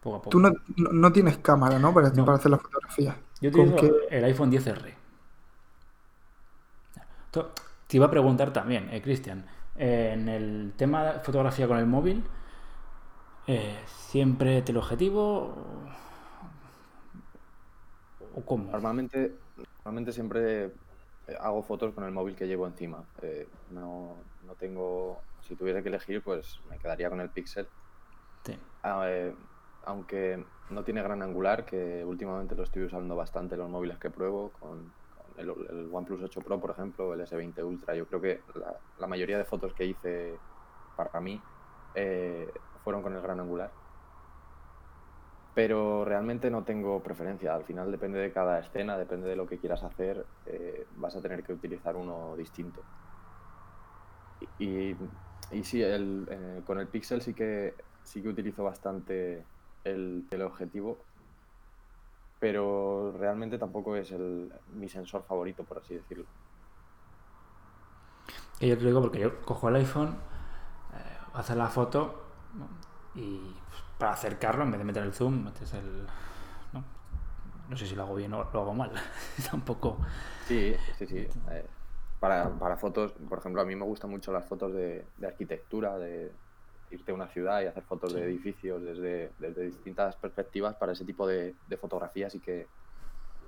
poco 0.01 0.17
a 0.17 0.23
poco. 0.23 0.31
Tú 0.31 0.41
no, 0.77 1.13
tienes 1.13 1.39
cámara, 1.39 1.79
¿no? 1.79 1.93
Para, 1.93 2.13
para 2.13 2.35
hacer 2.35 2.51
la 2.51 2.59
fotografía. 2.59 3.17
Yo 3.41 3.51
tengo 3.51 3.77
el 4.11 4.25
iPhone 4.25 4.53
10R. 4.53 4.95
Te 7.87 7.97
iba 7.97 8.07
a 8.07 8.11
preguntar 8.11 8.53
también, 8.53 8.89
eh, 8.91 9.03
Cristian, 9.03 9.45
en 9.77 10.29
el 10.29 10.73
tema 10.77 11.05
de 11.05 11.21
fotografía 11.21 11.67
con 11.67 11.79
el 11.79 11.87
móvil, 11.87 12.25
eh, 13.47 13.77
¿siempre 13.87 14.63
te 14.63 14.73
objetivo? 18.41 18.73
Normalmente, 18.73 19.33
normalmente 19.85 20.13
siempre 20.13 20.73
eh, 21.27 21.37
hago 21.41 21.63
fotos 21.63 21.95
con 21.95 22.05
el 22.05 22.13
móvil 22.13 22.37
que 22.37 22.47
llevo 22.47 22.67
encima. 22.67 23.05
Eh, 23.23 23.49
no, 23.71 24.17
no, 24.47 24.55
tengo. 24.55 25.21
Si 25.43 25.57
tuviera 25.57 25.83
que 25.83 25.89
elegir, 25.89 26.23
pues 26.23 26.61
me 26.71 26.79
quedaría 26.79 27.09
con 27.11 27.21
el 27.21 27.31
Pixel. 27.31 27.69
Ah, 28.83 29.05
eh, 29.09 29.35
aunque 29.87 30.45
no 30.71 30.85
tiene 30.85 31.03
gran 31.03 31.23
angular, 31.23 31.65
que 31.65 32.05
últimamente 32.05 32.55
lo 32.55 32.63
estoy 32.63 32.85
usando 32.85 33.17
bastante 33.17 33.55
en 33.55 33.61
los 33.61 33.71
móviles 33.71 33.99
que 33.99 34.11
pruebo, 34.11 34.51
con, 34.61 34.93
el, 35.37 35.51
OnePlus 35.93 36.23
8 36.23 36.41
Pro, 36.43 36.61
por 36.61 36.71
ejemplo, 36.71 37.15
el 37.15 37.21
S20 37.21 37.65
Ultra. 37.65 37.95
Yo 37.95 38.07
creo 38.07 38.21
que 38.21 38.41
la, 38.99 39.07
mayoría 39.07 39.39
de 39.39 39.45
fotos 39.45 39.73
que 39.73 39.87
hice 39.87 40.39
para 40.97 41.21
mí 41.21 41.41
fueron 42.83 43.03
con 43.03 43.15
el 43.15 43.23
gran 43.23 43.41
angular. 43.41 43.71
Pero 45.55 46.05
realmente 46.05 46.51
no 46.51 46.65
tengo 46.65 47.01
preferencia. 47.01 47.55
Al 47.55 47.65
final 47.65 47.91
depende 47.91 48.19
de 48.19 48.33
cada 48.33 48.59
escena, 48.59 48.99
depende 48.99 49.29
de 49.29 49.37
lo 49.37 49.47
que 49.47 49.59
quieras 49.59 49.83
hacer, 49.85 50.27
eh, 50.47 50.87
vas 50.97 51.15
a 51.15 51.21
tener 51.21 51.43
que 51.43 51.53
utilizar 51.53 51.97
uno 51.97 52.35
distinto. 52.37 52.83
Y, 54.59 54.97
y 55.53 55.65
sí, 55.65 55.83
el, 55.83 56.27
eh, 56.29 56.63
con 56.67 56.81
el 56.81 56.89
Pixel 56.89 57.23
sí 57.23 57.35
que, 57.35 57.75
sí 58.03 58.21
que 58.21 58.29
utilizo 58.29 58.65
bastante 58.65 59.45
el 59.85 60.25
teleobjetivo, 60.29 60.99
pero 62.41 63.15
realmente 63.19 63.57
tampoco 63.57 63.97
es 63.97 64.11
el, 64.11 64.53
mi 64.75 64.89
sensor 64.89 65.23
favorito, 65.23 65.63
por 65.63 65.79
así 65.79 65.95
decirlo. 65.95 66.25
Yo 68.61 68.79
te 68.79 68.85
digo 68.85 69.01
porque 69.01 69.21
yo 69.21 69.41
cojo 69.43 69.69
el 69.69 69.77
iPhone, 69.77 70.17
eh, 70.95 71.19
hacer 71.35 71.57
la 71.57 71.69
foto 71.69 72.23
y 73.15 73.41
para 73.99 74.13
acercarlo, 74.13 74.65
en 74.65 74.71
vez 74.71 74.79
de 74.79 74.85
meter 74.85 75.03
el 75.03 75.13
zoom, 75.13 75.45
metes 75.45 75.73
el. 75.75 76.07
No, 76.73 76.85
no 77.69 77.77
sé 77.77 77.87
si 77.87 77.95
lo 77.95 78.03
hago 78.03 78.15
bien 78.15 78.33
o 78.33 78.49
lo 78.53 78.61
hago 78.61 78.75
mal. 78.75 78.93
Tampoco. 79.51 79.99
Sí, 80.47 80.75
sí, 80.99 81.07
sí. 81.07 81.29
Eh, 81.51 81.67
para, 82.21 82.51
para, 82.51 82.77
fotos, 82.77 83.13
por 83.29 83.39
ejemplo, 83.39 83.63
a 83.63 83.65
mí 83.65 83.77
me 83.77 83.85
gustan 83.85 84.11
mucho 84.11 84.33
las 84.33 84.45
fotos 84.47 84.73
de, 84.73 85.07
de 85.17 85.27
arquitectura, 85.27 85.99
de 85.99 86.33
irte 86.91 87.13
a 87.13 87.15
una 87.15 87.29
ciudad 87.29 87.63
y 87.63 87.67
hacer 87.67 87.83
fotos 87.83 88.13
sí. 88.13 88.19
de 88.19 88.25
edificios 88.25 88.83
desde, 88.83 89.33
desde, 89.39 89.63
distintas 89.67 90.17
perspectivas. 90.17 90.75
Para 90.77 90.93
ese 90.93 91.05
tipo 91.05 91.27
de, 91.27 91.55
de 91.69 91.77
fotografía 91.77 92.31
sí 92.31 92.41
que, 92.41 92.67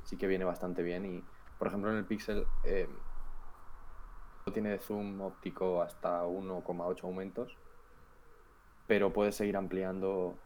sí 0.04 0.16
que 0.16 0.26
viene 0.26 0.44
bastante 0.44 0.82
bien. 0.82 1.06
Y, 1.06 1.24
por 1.58 1.68
ejemplo, 1.68 1.90
en 1.90 1.98
el 1.98 2.04
Pixel 2.04 2.46
eh, 2.64 2.88
tiene 4.52 4.78
zoom 4.78 5.20
óptico 5.20 5.82
hasta 5.82 6.24
1,8 6.24 7.04
aumentos 7.04 7.56
pero 8.86 9.12
puedes 9.12 9.34
seguir 9.34 9.56
ampliando 9.56 10.36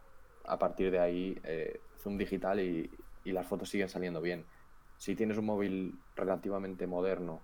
a 0.44 0.58
partir 0.58 0.90
de 0.90 0.98
ahí 0.98 1.40
eh, 1.44 1.80
zoom 1.98 2.16
digital 2.16 2.60
y, 2.60 2.90
y, 3.24 3.32
las 3.32 3.46
fotos 3.46 3.68
siguen 3.68 3.88
saliendo 3.88 4.20
bien. 4.20 4.44
Si 4.96 5.14
tienes 5.14 5.38
un 5.38 5.46
móvil 5.46 5.98
relativamente 6.16 6.86
moderno 6.86 7.40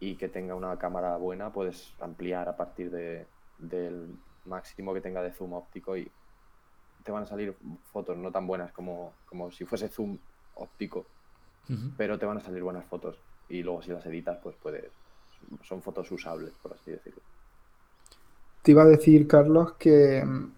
y 0.00 0.16
que 0.16 0.28
tenga 0.28 0.54
una 0.54 0.78
cámara 0.78 1.16
buena, 1.16 1.52
puedes 1.52 1.94
ampliar 2.00 2.48
a 2.48 2.56
partir 2.56 2.90
de, 2.90 3.26
del 3.58 4.16
máximo 4.44 4.94
que 4.94 5.00
tenga 5.00 5.22
de 5.22 5.32
zoom 5.32 5.52
óptico 5.54 5.96
y 5.96 6.10
te 7.02 7.12
van 7.12 7.24
a 7.24 7.26
salir 7.26 7.54
fotos 7.92 8.16
no 8.16 8.30
tan 8.32 8.46
buenas 8.46 8.72
como, 8.72 9.12
como 9.26 9.50
si 9.50 9.64
fuese 9.64 9.88
zoom 9.88 10.18
óptico, 10.54 11.06
uh 11.68 11.72
-huh. 11.72 11.92
pero 11.96 12.18
te 12.18 12.26
van 12.26 12.38
a 12.38 12.40
salir 12.40 12.62
buenas 12.62 12.86
fotos 12.86 13.18
y 13.48 13.62
luego 13.62 13.82
si 13.82 13.92
las 13.92 14.04
editas 14.06 14.38
pues 14.42 14.56
puedes, 14.56 14.90
son 15.62 15.82
fotos 15.82 16.10
usables, 16.10 16.52
por 16.62 16.72
así 16.72 16.90
decirlo. 16.90 17.22
Te 18.64 18.70
iba 18.70 18.82
a 18.82 18.86
decir, 18.86 19.28
Carlos, 19.28 19.74
que 19.78 20.24
mm, 20.24 20.52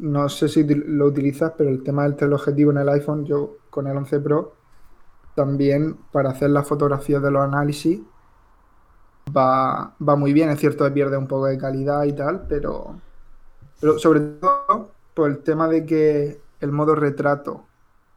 no 0.00 0.28
sé 0.28 0.48
si 0.48 0.64
lo 0.64 1.06
utilizas, 1.06 1.52
pero 1.56 1.70
el 1.70 1.84
tema 1.84 2.02
del 2.02 2.16
teleobjetivo 2.16 2.72
en 2.72 2.78
el 2.78 2.88
iPhone, 2.88 3.24
yo 3.24 3.58
con 3.70 3.86
el 3.86 3.96
11 3.96 4.18
Pro, 4.18 4.54
también 5.36 5.96
para 6.10 6.30
hacer 6.30 6.50
las 6.50 6.66
fotografías 6.66 7.22
de 7.22 7.30
los 7.30 7.42
análisis 7.44 8.00
va, 9.34 9.94
muy 9.98 10.32
bien. 10.32 10.50
Es 10.50 10.58
cierto 10.58 10.84
que 10.84 10.90
pierde 10.90 11.16
un 11.16 11.28
poco 11.28 11.46
de 11.46 11.56
calidad 11.56 12.02
y 12.02 12.14
tal, 12.14 12.46
pero, 12.48 13.00
pero 13.80 13.96
sobre 13.98 14.20
todo 14.20 14.90
por 15.14 15.30
el 15.30 15.38
tema 15.44 15.68
de 15.68 15.86
que 15.86 16.40
el 16.60 16.72
modo 16.72 16.96
retrato 16.96 17.64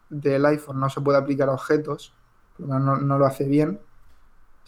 del 0.10 0.44
iPhone 0.48 0.80
no 0.80 0.90
se 0.90 1.02
puede 1.02 1.20
aplicar 1.20 1.50
a 1.50 1.54
objetos, 1.54 2.16
no, 2.58 2.80
no 2.80 3.20
lo 3.20 3.26
hace 3.28 3.46
bien 3.46 3.80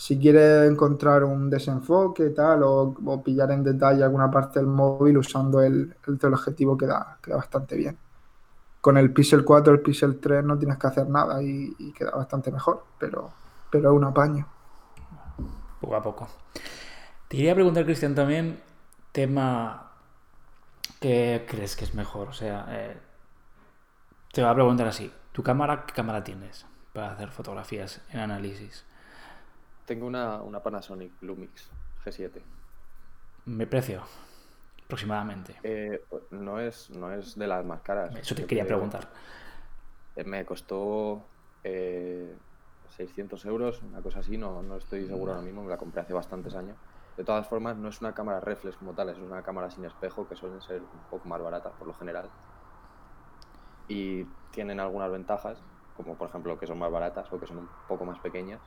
si 0.02 0.18
quieres 0.18 0.68
encontrar 0.68 1.24
un 1.24 1.48
desenfoque 1.48 2.32
tal 2.32 2.64
o, 2.64 2.96
o, 3.06 3.24
pillar 3.24 3.52
en 3.52 3.64
detalle 3.64 4.04
alguna 4.04 4.32
parte 4.32 4.58
del 4.58 4.66
móvil 4.66 5.20
usando 5.20 5.62
el, 5.62 5.96
el 6.08 6.18
teleobjetivo 6.18 6.76
queda, 6.76 7.20
queda 7.22 7.36
bastante 7.36 7.76
bien. 7.76 7.96
Con 8.82 8.98
el 8.98 9.14
Pixel 9.14 9.46
4, 9.46 9.72
el 9.72 9.82
Pixel 9.82 10.20
3 10.20 10.44
no 10.44 10.58
tienes 10.58 10.80
que 10.80 10.88
hacer 10.88 11.08
nada 11.08 11.44
y, 11.44 11.94
queda 11.96 12.10
bastante 12.12 12.52
mejor, 12.52 12.84
pero, 12.98 13.30
pero 13.70 13.92
es 13.92 13.96
un 13.96 14.04
apaño. 14.06 14.48
Poco 15.80 15.96
a 15.96 16.02
poco. 16.02 16.28
Te 17.28 17.38
quería 17.38 17.54
preguntar, 17.54 17.86
Cristian, 17.86 18.16
también, 18.16 18.60
tema 19.12 19.92
¿qué 21.00 21.46
crees 21.48 21.76
que 21.76 21.86
es 21.86 21.94
mejor? 21.94 22.30
O 22.30 22.34
sea, 22.34 22.66
eh, 22.70 22.98
te 24.32 24.42
voy 24.42 24.50
a 24.50 24.56
preguntar 24.56 24.88
así, 24.88 25.14
¿tu 25.32 25.44
cámara 25.44 25.86
qué 25.86 25.94
cámara 25.94 26.24
tienes 26.24 26.66
para 26.92 27.12
hacer 27.12 27.30
fotografías 27.30 28.02
en 28.10 28.22
análisis? 28.22 28.84
Tengo 29.92 30.08
una, 30.08 30.42
una 30.42 30.64
Panasonic 30.64 31.22
Lumix 31.22 31.70
G7. 32.06 32.42
¿Me 33.48 33.68
precio? 33.68 34.02
Aproximadamente. 34.86 35.60
Eh, 35.64 36.02
no, 36.30 36.62
es, 36.62 36.90
no 36.92 37.12
es 37.12 37.38
de 37.38 37.46
las 37.46 37.66
más 37.66 37.82
caras. 37.82 38.16
Eso 38.16 38.34
te 38.34 38.46
quería 38.46 38.66
preguntar. 38.66 39.10
Me 40.24 40.46
costó 40.46 41.26
eh, 41.66 42.34
600 42.96 43.44
euros, 43.44 43.84
una 43.84 44.02
cosa 44.02 44.20
así, 44.20 44.38
no, 44.38 44.64
no 44.64 44.78
estoy 44.78 45.08
seguro 45.08 45.34
ahora 45.34 45.44
mismo, 45.44 45.62
me 45.62 45.70
la 45.70 45.76
compré 45.76 46.00
hace 46.00 46.14
bastantes 46.14 46.56
años. 46.56 46.78
De 47.18 47.26
todas 47.26 47.46
formas, 47.46 47.76
no 47.76 47.90
es 47.90 48.00
una 48.00 48.14
cámara 48.14 48.40
reflex 48.40 48.78
como 48.78 48.94
tal, 48.94 49.10
es 49.10 49.18
una 49.18 49.42
cámara 49.42 49.70
sin 49.70 49.84
espejo 49.84 50.26
que 50.26 50.38
suelen 50.38 50.62
ser 50.62 50.80
un 50.80 51.10
poco 51.10 51.28
más 51.28 51.42
baratas 51.42 51.74
por 51.74 51.86
lo 51.90 51.94
general. 51.96 52.30
Y 53.90 54.24
tienen 54.52 54.80
algunas 54.80 55.12
ventajas, 55.12 55.62
como 55.98 56.16
por 56.16 56.30
ejemplo 56.30 56.58
que 56.58 56.66
son 56.66 56.80
más 56.80 56.90
baratas 56.94 57.30
o 57.34 57.38
que 57.38 57.46
son 57.46 57.58
un 57.58 57.70
poco 57.90 58.06
más 58.06 58.20
pequeñas 58.20 58.62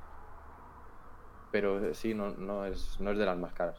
pero 1.54 1.94
sí, 1.94 2.14
no, 2.14 2.30
no, 2.30 2.64
es, 2.64 2.98
no 2.98 3.12
es 3.12 3.16
de 3.16 3.24
las 3.24 3.38
más 3.38 3.52
caras. 3.52 3.76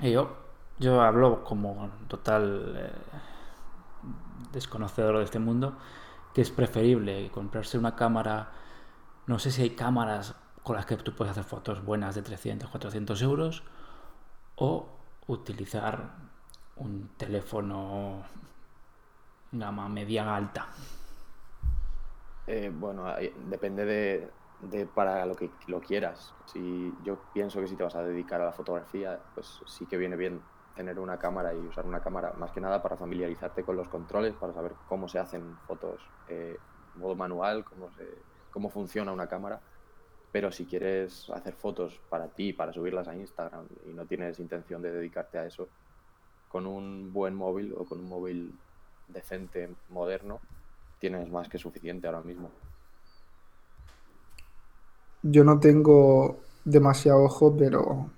Y 0.00 0.10
yo, 0.10 0.36
yo 0.80 1.00
hablo 1.00 1.44
como 1.44 1.88
total 2.08 2.74
eh, 2.76 2.90
desconocedor 4.50 5.18
de 5.18 5.22
este 5.22 5.38
mundo, 5.38 5.78
que 6.34 6.40
es 6.40 6.50
preferible 6.50 7.30
comprarse 7.30 7.78
una 7.78 7.94
cámara, 7.94 8.50
no 9.28 9.38
sé 9.38 9.52
si 9.52 9.62
hay 9.62 9.70
cámaras 9.76 10.34
con 10.64 10.74
las 10.74 10.86
que 10.86 10.96
tú 10.96 11.14
puedes 11.14 11.30
hacer 11.30 11.44
fotos 11.44 11.84
buenas 11.84 12.16
de 12.16 12.22
300, 12.22 12.68
400 12.68 13.22
euros, 13.22 13.62
o 14.56 14.88
utilizar 15.28 16.16
un 16.78 17.10
teléfono 17.16 18.24
gama 19.52 19.88
media 19.88 20.34
alta. 20.34 20.66
Eh, 22.48 22.72
bueno, 22.74 23.04
depende 23.48 23.84
de, 23.84 24.30
de, 24.62 24.86
para 24.86 25.24
lo 25.26 25.34
que 25.34 25.50
lo 25.66 25.80
quieras. 25.80 26.34
Si 26.46 26.94
yo 27.04 27.18
pienso 27.32 27.60
que 27.60 27.68
si 27.68 27.76
te 27.76 27.82
vas 27.82 27.94
a 27.94 28.02
dedicar 28.02 28.40
a 28.40 28.46
la 28.46 28.52
fotografía, 28.52 29.20
pues 29.34 29.60
sí 29.66 29.86
que 29.86 29.96
viene 29.96 30.16
bien 30.16 30.40
tener 30.74 30.98
una 30.98 31.18
cámara 31.18 31.52
y 31.54 31.58
usar 31.58 31.86
una 31.86 32.00
cámara 32.00 32.32
más 32.38 32.52
que 32.52 32.60
nada 32.60 32.82
para 32.82 32.96
familiarizarte 32.96 33.64
con 33.64 33.76
los 33.76 33.88
controles, 33.88 34.34
para 34.34 34.52
saber 34.52 34.72
cómo 34.88 35.08
se 35.08 35.18
hacen 35.18 35.56
fotos 35.66 36.00
eh, 36.28 36.56
modo 36.96 37.16
manual, 37.16 37.64
cómo, 37.64 37.90
cómo 38.52 38.68
funciona 38.68 39.12
una 39.12 39.28
cámara. 39.28 39.60
Pero 40.30 40.52
si 40.52 40.66
quieres 40.66 41.30
hacer 41.30 41.54
fotos 41.54 42.00
para 42.08 42.28
ti, 42.28 42.52
para 42.52 42.72
subirlas 42.72 43.08
a 43.08 43.14
Instagram 43.14 43.66
y 43.86 43.94
no 43.94 44.04
tienes 44.04 44.38
intención 44.40 44.82
de 44.82 44.92
dedicarte 44.92 45.38
a 45.38 45.46
eso, 45.46 45.68
con 46.48 46.66
un 46.66 47.12
buen 47.12 47.34
móvil 47.34 47.74
o 47.76 47.84
con 47.84 48.00
un 48.00 48.08
móvil 48.08 48.54
decente, 49.08 49.70
moderno, 49.88 50.40
tienes 50.98 51.30
más 51.30 51.48
que 51.48 51.58
suficiente 51.58 52.06
ahora 52.06 52.20
mismo 52.20 52.50
yo 55.22 55.44
no 55.44 55.58
tengo 55.58 56.40
demasiado 56.64 57.24
ojo, 57.24 57.56
pero, 57.56 58.10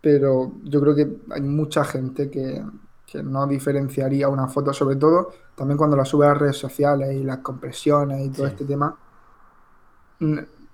pero 0.00 0.52
yo 0.64 0.80
creo 0.80 0.94
que 0.94 1.16
hay 1.30 1.42
mucha 1.42 1.84
gente 1.84 2.30
que, 2.30 2.64
que, 3.06 3.22
no 3.22 3.46
diferenciaría 3.46 4.28
una 4.28 4.48
foto, 4.48 4.72
sobre 4.72 4.96
todo 4.96 5.32
también 5.54 5.78
cuando 5.78 5.96
la 5.96 6.04
sube 6.04 6.26
a 6.26 6.30
las 6.30 6.38
redes 6.38 6.56
sociales 6.56 7.14
y 7.14 7.22
las 7.22 7.38
compresiones 7.38 8.26
y 8.26 8.30
todo 8.30 8.46
sí. 8.46 8.52
este 8.52 8.64
tema. 8.64 8.96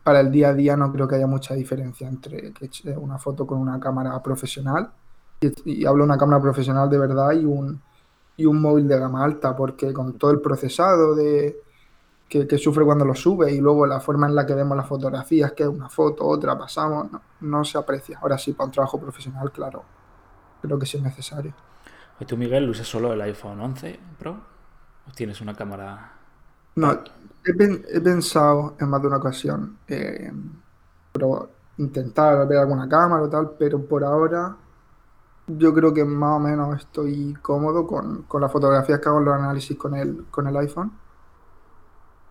Para 0.02 0.20
el 0.20 0.30
día 0.30 0.50
a 0.50 0.54
día 0.54 0.76
no 0.76 0.92
creo 0.92 1.06
que 1.06 1.16
haya 1.16 1.26
mucha 1.26 1.54
diferencia 1.54 2.08
entre 2.08 2.52
que 2.52 2.66
eche 2.66 2.96
una 2.96 3.18
foto 3.18 3.46
con 3.46 3.58
una 3.58 3.78
cámara 3.78 4.20
profesional, 4.22 4.90
y, 5.40 5.82
y 5.82 5.86
hablo 5.86 6.04
de 6.04 6.10
una 6.10 6.18
cámara 6.18 6.40
profesional 6.40 6.88
de 6.88 6.98
verdad, 6.98 7.32
y 7.32 7.44
un, 7.44 7.80
y 8.36 8.46
un 8.46 8.60
móvil 8.60 8.88
de 8.88 8.98
gama 8.98 9.24
alta, 9.24 9.54
porque 9.54 9.92
con 9.92 10.14
todo 10.14 10.30
el 10.30 10.40
procesado 10.40 11.14
de, 11.14 11.60
que, 12.30 12.46
que, 12.46 12.56
sufre 12.56 12.84
cuando 12.84 13.04
lo 13.04 13.14
sube 13.14 13.52
y 13.52 13.60
luego 13.60 13.86
la 13.86 14.00
forma 14.00 14.28
en 14.28 14.34
la 14.34 14.46
que 14.46 14.54
vemos 14.54 14.76
las 14.76 14.86
fotografías, 14.86 15.52
que 15.52 15.64
es 15.64 15.68
una 15.68 15.88
foto, 15.88 16.26
otra, 16.26 16.56
pasamos, 16.56 17.10
no, 17.10 17.20
no 17.40 17.64
se 17.64 17.76
aprecia. 17.76 18.18
Ahora 18.22 18.38
sí, 18.38 18.52
para 18.52 18.66
un 18.66 18.72
trabajo 18.72 18.98
profesional, 18.98 19.50
claro, 19.50 19.84
creo 20.62 20.78
que 20.78 20.86
sí 20.86 20.96
es 20.96 21.02
necesario. 21.02 21.52
¿Y 22.20 22.24
tú, 22.24 22.36
Miguel, 22.36 22.70
usas 22.70 22.86
solo 22.86 23.12
el 23.12 23.20
iPhone 23.22 23.60
11 23.60 24.00
Pro? 24.18 24.38
¿O 25.08 25.12
tienes 25.12 25.40
una 25.40 25.54
cámara...? 25.54 26.12
No, 26.76 26.92
he, 26.92 27.96
he 27.96 28.00
pensado 28.00 28.76
en 28.78 28.88
más 28.88 29.02
de 29.02 29.08
una 29.08 29.16
ocasión 29.16 29.78
eh, 29.88 30.32
pero 31.12 31.50
intentar 31.78 32.46
ver 32.46 32.58
alguna 32.58 32.88
cámara 32.88 33.22
o 33.22 33.28
tal, 33.28 33.52
pero 33.58 33.84
por 33.84 34.04
ahora 34.04 34.56
yo 35.46 35.74
creo 35.74 35.92
que 35.92 36.04
más 36.04 36.36
o 36.36 36.40
menos 36.40 36.78
estoy 36.78 37.34
cómodo 37.42 37.86
con, 37.86 38.22
con 38.22 38.40
las 38.40 38.52
fotografías 38.52 39.00
que 39.00 39.08
hago 39.08 39.18
en 39.18 39.24
los 39.24 39.34
análisis 39.34 39.76
con 39.76 39.94
el, 39.94 40.26
con 40.30 40.46
el 40.46 40.56
iPhone. 40.56 40.92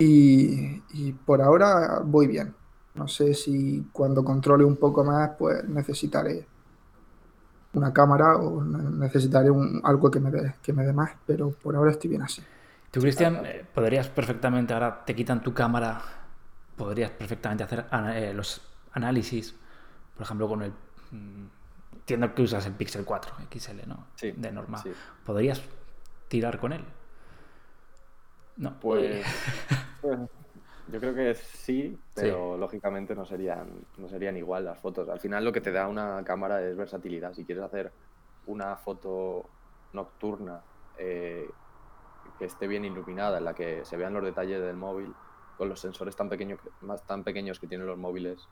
Y, 0.00 0.82
y, 0.94 1.12
por 1.12 1.42
ahora 1.42 2.00
voy 2.04 2.26
bien. 2.26 2.54
No 2.94 3.06
sé 3.06 3.34
si 3.34 3.86
cuando 3.92 4.24
controle 4.24 4.64
un 4.64 4.76
poco 4.76 5.04
más, 5.04 5.30
pues 5.38 5.62
necesitaré 5.68 6.46
una 7.74 7.92
cámara 7.92 8.36
o 8.36 8.64
necesitaré 8.64 9.50
un, 9.50 9.80
algo 9.84 10.10
que 10.10 10.18
me, 10.18 10.30
dé, 10.30 10.54
que 10.62 10.72
me 10.72 10.84
dé 10.84 10.92
más, 10.92 11.12
pero 11.26 11.50
por 11.50 11.76
ahora 11.76 11.92
estoy 11.92 12.10
bien 12.10 12.22
así. 12.22 12.42
Tú, 12.90 13.00
Cristian, 13.00 13.42
eh, 13.44 13.64
podrías 13.72 14.08
perfectamente, 14.08 14.74
ahora 14.74 15.04
te 15.04 15.14
quitan 15.14 15.40
tu 15.42 15.54
cámara, 15.54 16.00
podrías 16.76 17.10
perfectamente 17.12 17.62
hacer 17.62 17.86
eh, 18.14 18.32
los 18.34 18.60
análisis, 18.92 19.54
por 20.16 20.24
ejemplo, 20.24 20.48
con 20.48 20.62
el... 20.62 20.72
mm, 21.12 21.46
Entiendo 21.92 22.34
que 22.34 22.42
usas 22.42 22.66
el 22.66 22.72
Pixel 22.72 23.04
4 23.04 23.34
XL, 23.52 23.86
¿no? 23.86 24.06
Sí, 24.16 24.32
De 24.32 24.50
norma. 24.50 24.78
sí. 24.78 24.90
¿Podrías 25.24 25.62
tirar 26.26 26.58
con 26.58 26.72
él? 26.72 26.84
No. 28.56 28.80
Pues, 28.80 29.24
yo 30.02 31.00
creo 31.00 31.14
que 31.14 31.34
sí, 31.34 31.98
pero 32.14 32.56
lógicamente 32.56 33.14
no 33.14 33.24
serían, 33.24 33.68
no 33.96 34.08
serían 34.08 34.36
igual 34.36 34.64
las 34.64 34.78
fotos. 34.78 35.08
Al 35.08 35.20
final 35.20 35.44
lo 35.44 35.52
que 35.52 35.60
te 35.60 35.72
da 35.72 35.86
una 35.86 36.22
cámara 36.24 36.62
es 36.62 36.76
versatilidad. 36.76 37.32
Si 37.34 37.44
quieres 37.44 37.64
hacer 37.64 37.92
una 38.46 38.76
foto 38.76 39.48
nocturna 39.92 40.62
eh, 40.98 41.48
que 42.38 42.44
esté 42.44 42.66
bien 42.66 42.84
iluminada, 42.84 43.38
en 43.38 43.44
la 43.44 43.54
que 43.54 43.84
se 43.84 43.96
vean 43.96 44.14
los 44.14 44.24
detalles 44.24 44.60
del 44.60 44.76
móvil, 44.76 45.14
con 45.56 45.68
los 45.68 45.80
sensores 45.80 46.16
tan 46.16 46.28
pequeños, 46.28 46.58
más 46.80 47.06
tan 47.06 47.22
pequeños 47.22 47.60
que 47.60 47.66
tienen 47.66 47.86
los 47.86 47.98
móviles, 47.98 48.48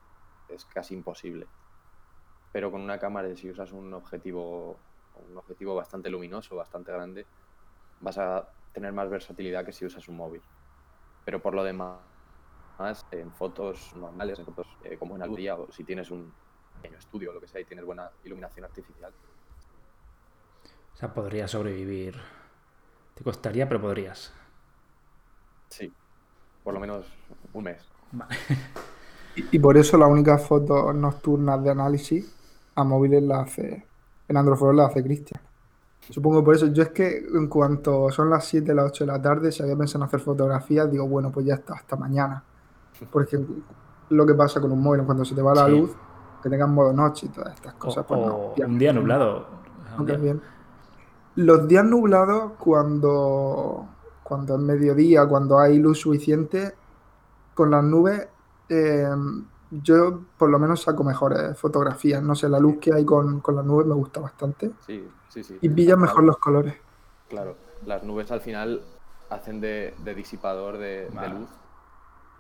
es 0.48 0.64
casi 0.66 0.94
imposible. 0.94 1.46
Pero 2.52 2.70
con 2.70 2.80
una 2.80 2.98
cámara, 2.98 3.34
si 3.34 3.50
usas 3.50 3.72
un 3.72 3.92
objetivo, 3.94 4.78
un 5.28 5.37
objetivo 5.37 5.74
bastante 5.74 6.11
luminoso, 6.11 6.56
bastante 6.56 6.92
grande, 6.92 7.26
vas 8.00 8.18
a 8.18 8.48
tener 8.72 8.92
más 8.92 9.08
versatilidad 9.08 9.64
que 9.64 9.72
si 9.72 9.84
usas 9.84 10.06
un 10.08 10.16
móvil. 10.16 10.42
Pero 11.29 11.43
por 11.43 11.53
lo 11.53 11.62
demás, 11.62 11.99
en 13.11 13.31
fotos 13.33 13.95
normales, 13.95 14.38
en 14.38 14.47
fotos 14.47 14.67
eh, 14.83 14.97
como 14.97 15.23
en 15.23 15.35
día 15.35 15.57
o 15.57 15.71
si 15.71 15.85
tienes 15.85 16.11
un 16.11 16.33
pequeño 16.81 16.97
estudio 16.97 17.29
o 17.29 17.35
lo 17.35 17.41
que 17.43 17.47
sea 17.47 17.61
y 17.61 17.67
tienes 17.67 17.85
buena 17.85 18.11
iluminación 18.25 18.64
artificial, 18.64 19.12
O 20.95 20.97
sea, 20.97 21.12
podrías 21.12 21.51
sobrevivir. 21.51 22.14
Te 23.14 23.23
costaría, 23.23 23.69
pero 23.69 23.83
podrías. 23.83 24.33
sí, 25.69 25.93
por 26.64 26.73
lo 26.73 26.81
menos 26.81 27.07
un 27.53 27.64
mes. 27.64 27.93
Vale. 28.11 28.35
Y, 29.35 29.57
y 29.57 29.59
por 29.59 29.77
eso 29.77 29.99
las 29.99 30.11
únicas 30.11 30.47
fotos 30.47 30.95
nocturnas 30.95 31.62
de 31.62 31.71
análisis 31.71 32.35
a 32.75 32.85
móviles 32.85 33.23
las 33.23 33.49
hace, 33.51 33.87
en 34.29 34.37
Android 34.37 34.59
Photo 34.59 34.73
las 34.73 34.91
hace 34.91 35.03
Cristian. 35.05 35.47
Supongo 36.11 36.42
por 36.42 36.55
eso. 36.55 36.66
Yo 36.68 36.83
es 36.83 36.90
que 36.90 37.27
en 37.35 37.49
cuanto 37.49 38.11
son 38.11 38.31
las 38.31 38.44
7, 38.47 38.75
las 38.75 38.87
8 38.87 39.05
de 39.05 39.12
la 39.12 39.21
tarde, 39.23 39.53
si 39.53 39.62
había 39.62 39.77
pensado 39.77 40.03
en 40.05 40.09
hacer 40.09 40.21
fotografías, 40.21 40.90
digo, 40.90 41.07
bueno, 41.07 41.31
pues 41.31 41.44
ya 41.47 41.55
está, 41.55 41.75
hasta 41.75 41.97
mañana. 41.97 42.42
Porque 43.12 43.38
lo 44.11 44.27
que 44.27 44.35
pasa 44.35 44.61
con 44.61 44.73
un 44.73 44.83
móvil, 44.83 45.05
cuando 45.05 45.25
se 45.25 45.35
te 45.35 45.42
va 45.42 45.55
la 45.55 45.66
Sí. 45.66 45.73
luz, 45.79 45.90
que 46.42 46.49
tengas 46.49 46.68
modo 46.68 46.92
noche 46.92 47.27
y 47.27 47.29
todas 47.31 47.55
estas 47.55 47.75
O, 47.75 47.79
cosas, 47.79 48.05
pues 48.07 48.21
o 48.21 48.55
un 48.66 48.79
día 48.79 48.92
nublado. 48.92 49.47
No 49.92 49.99
Un 50.01 50.07
queda 50.07 50.16
día- 50.16 50.25
bien. 50.25 50.42
Los 51.37 51.68
días 51.68 51.85
nublados, 51.85 52.53
cuando, 52.59 53.87
cuando 54.25 54.55
es 54.57 54.61
mediodía, 54.61 55.27
cuando 55.27 55.59
hay 55.59 55.79
luz 55.79 55.99
suficiente, 56.01 56.75
con 57.55 57.71
las 57.71 57.85
nubes, 57.85 58.27
eh, 58.68 59.09
yo 59.70 60.20
por 60.37 60.50
lo 60.50 60.59
menos 60.59 60.83
saco 60.83 61.04
mejores 61.04 61.59
fotografías. 61.59 62.22
No 62.22 62.35
sé, 62.35 62.48
la 62.48 62.59
luz 62.59 62.78
que 62.81 62.92
hay 62.92 63.04
con, 63.04 63.40
con 63.40 63.57
las 63.57 63.64
nubes 63.64 63.87
me 63.87 63.94
gusta 63.94 64.20
bastante. 64.20 64.70
Sí, 64.87 65.07
sí, 65.28 65.42
sí. 65.44 65.59
Y 65.61 65.68
pillan 65.68 66.00
mejor 66.00 66.24
los 66.24 66.38
colores. 66.38 66.74
Claro, 67.28 67.57
las 67.85 68.02
nubes 68.02 68.31
al 68.31 68.40
final 68.40 68.83
hacen 69.31 69.61
de, 69.61 69.94
de 70.04 70.14
disipador 70.14 70.78
de, 70.78 71.09
luz 71.31 71.50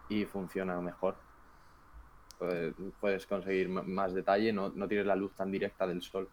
y 0.08 0.24
funciona 0.24 0.80
mejor. 0.80 1.16
Puedes, 2.38 2.74
puedes 3.00 3.26
conseguir 3.26 3.68
más 3.68 4.14
detalle, 4.14 4.52
no, 4.52 4.70
no 4.70 4.86
tienes 4.88 5.06
la 5.06 5.16
luz 5.16 5.34
tan 5.34 5.50
directa 5.50 5.86
del 5.86 6.02
sol. 6.02 6.28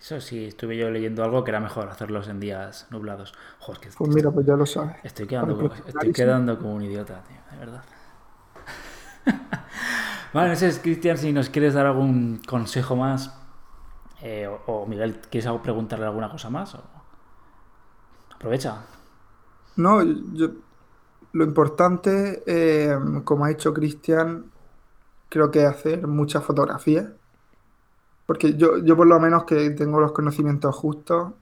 Eso 0.00 0.20
sí, 0.20 0.44
estuve 0.44 0.76
yo 0.76 0.90
leyendo 0.90 1.24
algo 1.24 1.42
que 1.42 1.50
era 1.50 1.60
mejor 1.60 1.88
hacerlos 1.88 2.28
en 2.28 2.38
días 2.38 2.86
nublados. 2.90 3.34
Joder, 3.58 3.80
que 3.80 3.88
Pues 3.96 4.10
mira, 4.14 4.30
pues 4.30 4.46
ya 4.46 4.54
lo 4.54 4.66
sabes. 4.66 4.96
estoy 5.02 5.26
quedando, 5.26 5.72
estoy 5.86 6.12
quedando 6.12 6.58
como 6.58 6.74
un 6.74 6.82
idiota, 6.82 7.24
tío, 7.24 7.38
de 7.50 7.56
verdad. 7.58 7.84
Vale, 10.36 10.50
no 10.50 10.56
sé, 10.56 10.80
Cristian, 10.80 11.18
si 11.18 11.32
nos 11.32 11.48
quieres 11.50 11.74
dar 11.74 11.86
algún 11.86 12.40
consejo 12.46 12.96
más. 12.96 13.32
eh, 14.20 14.48
o, 14.66 14.86
Miguel, 14.86 15.20
¿quieres 15.30 15.50
preguntarle 15.62 16.06
alguna 16.06 16.30
cosa 16.30 16.50
más? 16.50 16.76
Aprovecha. 18.34 18.86
No, 19.76 20.02
yo, 20.02 20.48
lo 21.32 21.44
importante, 21.44 22.42
eh, 22.46 22.98
como 23.24 23.44
ha 23.44 23.48
dicho 23.48 23.74
Cristian, 23.74 24.52
creo 25.28 25.50
que 25.50 25.66
hacer 25.66 26.06
muchas 26.06 26.44
fotografías. 26.44 27.08
Porque 28.26 28.54
yo, 28.56 28.78
yo 28.78 28.96
por 28.96 29.06
lo 29.06 29.20
menos 29.20 29.44
que 29.44 29.70
tengo 29.70 30.00
los 30.00 30.12
conocimientos 30.12 30.74
justos, 30.74 31.32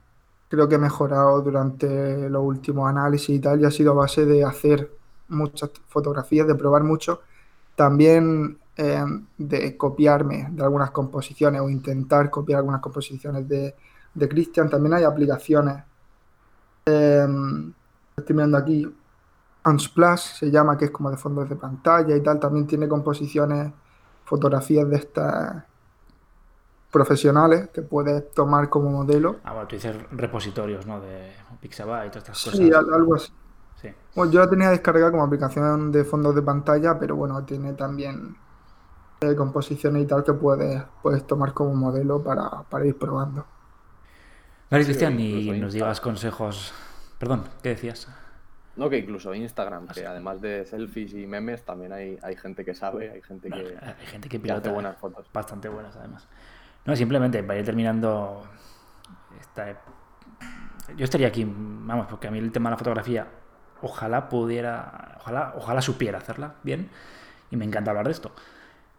creo 0.49 0.67
que 0.69 0.75
he 0.75 0.77
mejorado 0.79 1.41
durante 1.41 2.29
los 2.29 2.43
últimos 2.43 2.89
análisis 2.89 3.29
y 3.35 3.39
tal, 3.39 3.61
y 3.61 3.65
ha 3.65 3.71
sido 3.71 3.91
a 3.93 3.95
base 3.95 4.25
de 4.25 4.43
hacer 4.45 4.91
muchas 5.27 5.71
fotografías, 5.87 6.47
de 6.47 6.55
probar 6.55 6.83
mucho. 6.83 7.21
También 7.75 8.59
eh, 8.77 9.03
de 9.37 9.77
copiarme 9.77 10.49
de 10.51 10.63
algunas 10.63 10.91
composiciones 10.91 11.61
o 11.61 11.69
intentar 11.69 12.29
copiar 12.29 12.59
algunas 12.59 12.81
composiciones 12.81 13.47
de, 13.47 13.75
de 14.13 14.29
Cristian. 14.29 14.69
También 14.69 14.93
hay 14.95 15.03
aplicaciones. 15.03 15.83
eh, 16.85 17.27
estoy 18.17 18.35
mirando 18.35 18.57
aquí. 18.57 18.93
Unsplash 19.65 20.37
se 20.39 20.51
llama, 20.51 20.77
que 20.77 20.85
es 20.85 20.91
como 20.91 21.09
de 21.09 21.17
fondos 21.17 21.49
de 21.49 21.55
pantalla 21.55 22.15
y 22.15 22.21
tal. 22.21 22.39
También 22.39 22.67
tiene 22.67 22.87
composiciones, 22.87 23.71
fotografías 24.23 24.87
de 24.89 24.95
estas 24.97 25.63
profesionales 26.91 27.69
que 27.73 27.81
puedes 27.81 28.31
tomar 28.31 28.69
como 28.69 28.89
modelo. 28.89 29.37
Ah, 29.43 29.53
bueno, 29.53 29.67
tú 29.67 29.75
dices 29.75 29.95
repositorios, 30.11 30.85
¿no? 30.85 31.01
De 31.01 31.33
Pixabay 31.59 32.07
y 32.07 32.11
todas 32.11 32.23
estas 32.29 32.43
cosas. 32.43 32.59
Sí, 32.59 32.71
al- 32.71 32.93
algo 32.93 33.15
así. 33.15 33.31
Sí. 33.81 33.89
Bueno, 34.15 34.31
yo 34.31 34.39
la 34.39 34.49
tenía 34.49 34.69
descargada 34.69 35.11
como 35.11 35.23
aplicación 35.23 35.91
de 35.91 36.05
fondos 36.05 36.33
de 36.35 36.41
pantalla, 36.41 36.97
pero 36.97 37.15
bueno, 37.15 37.43
tiene 37.43 37.73
también 37.73 38.37
eh, 39.25 39.35
composiciones 39.35 40.03
y 40.03 40.05
tal 40.05 40.23
que 40.23 40.33
puedes, 40.33 40.83
puedes 41.01 41.25
tomar 41.25 41.53
como 41.53 41.75
modelo 41.75 42.23
para, 42.23 42.63
para 42.69 42.85
ir 42.85 42.97
probando. 42.97 43.45
Vale, 44.69 44.83
Sí, 44.83 44.89
Cristian, 44.89 45.19
y 45.19 45.59
nos 45.59 45.73
digas 45.73 46.01
consejos. 46.01 46.73
Perdón, 47.19 47.43
¿qué 47.61 47.69
decías? 47.69 48.07
No, 48.75 48.89
que 48.89 48.97
incluso 48.97 49.33
Instagram, 49.33 49.87
que 49.87 50.05
además 50.05 50.41
de 50.41 50.65
selfies 50.65 51.13
y 51.13 51.25
memes, 51.27 51.63
también 51.63 51.93
hay, 51.93 52.17
hay 52.21 52.35
gente 52.35 52.65
que 52.65 52.75
sabe, 52.75 53.09
hay 53.09 53.21
gente 53.21 53.49
que, 53.49 53.55
Hay 53.99 54.05
gente 54.05 54.27
que 54.27 54.37
que 54.41 54.51
hace 54.51 54.61
pilota 54.61 54.71
buenas 54.71 54.97
fotos. 54.97 55.27
bastante 55.31 55.69
buenas, 55.69 55.95
además. 55.95 56.27
No, 56.83 56.95
simplemente 56.95 57.41
para 57.43 57.59
ir 57.59 57.65
terminando. 57.65 58.43
Esta... 59.39 59.81
Yo 60.95 61.03
estaría 61.05 61.27
aquí, 61.27 61.45
vamos, 61.47 62.07
porque 62.07 62.27
a 62.27 62.31
mí 62.31 62.37
el 62.37 62.51
tema 62.51 62.69
de 62.69 62.73
la 62.73 62.77
fotografía, 62.77 63.27
ojalá 63.81 64.27
pudiera, 64.29 65.15
ojalá, 65.19 65.53
ojalá 65.55 65.81
supiera 65.81 66.17
hacerla 66.17 66.55
bien, 66.61 66.89
y 67.49 67.55
me 67.55 67.65
encanta 67.65 67.91
hablar 67.91 68.05
de 68.05 68.11
esto. 68.11 68.31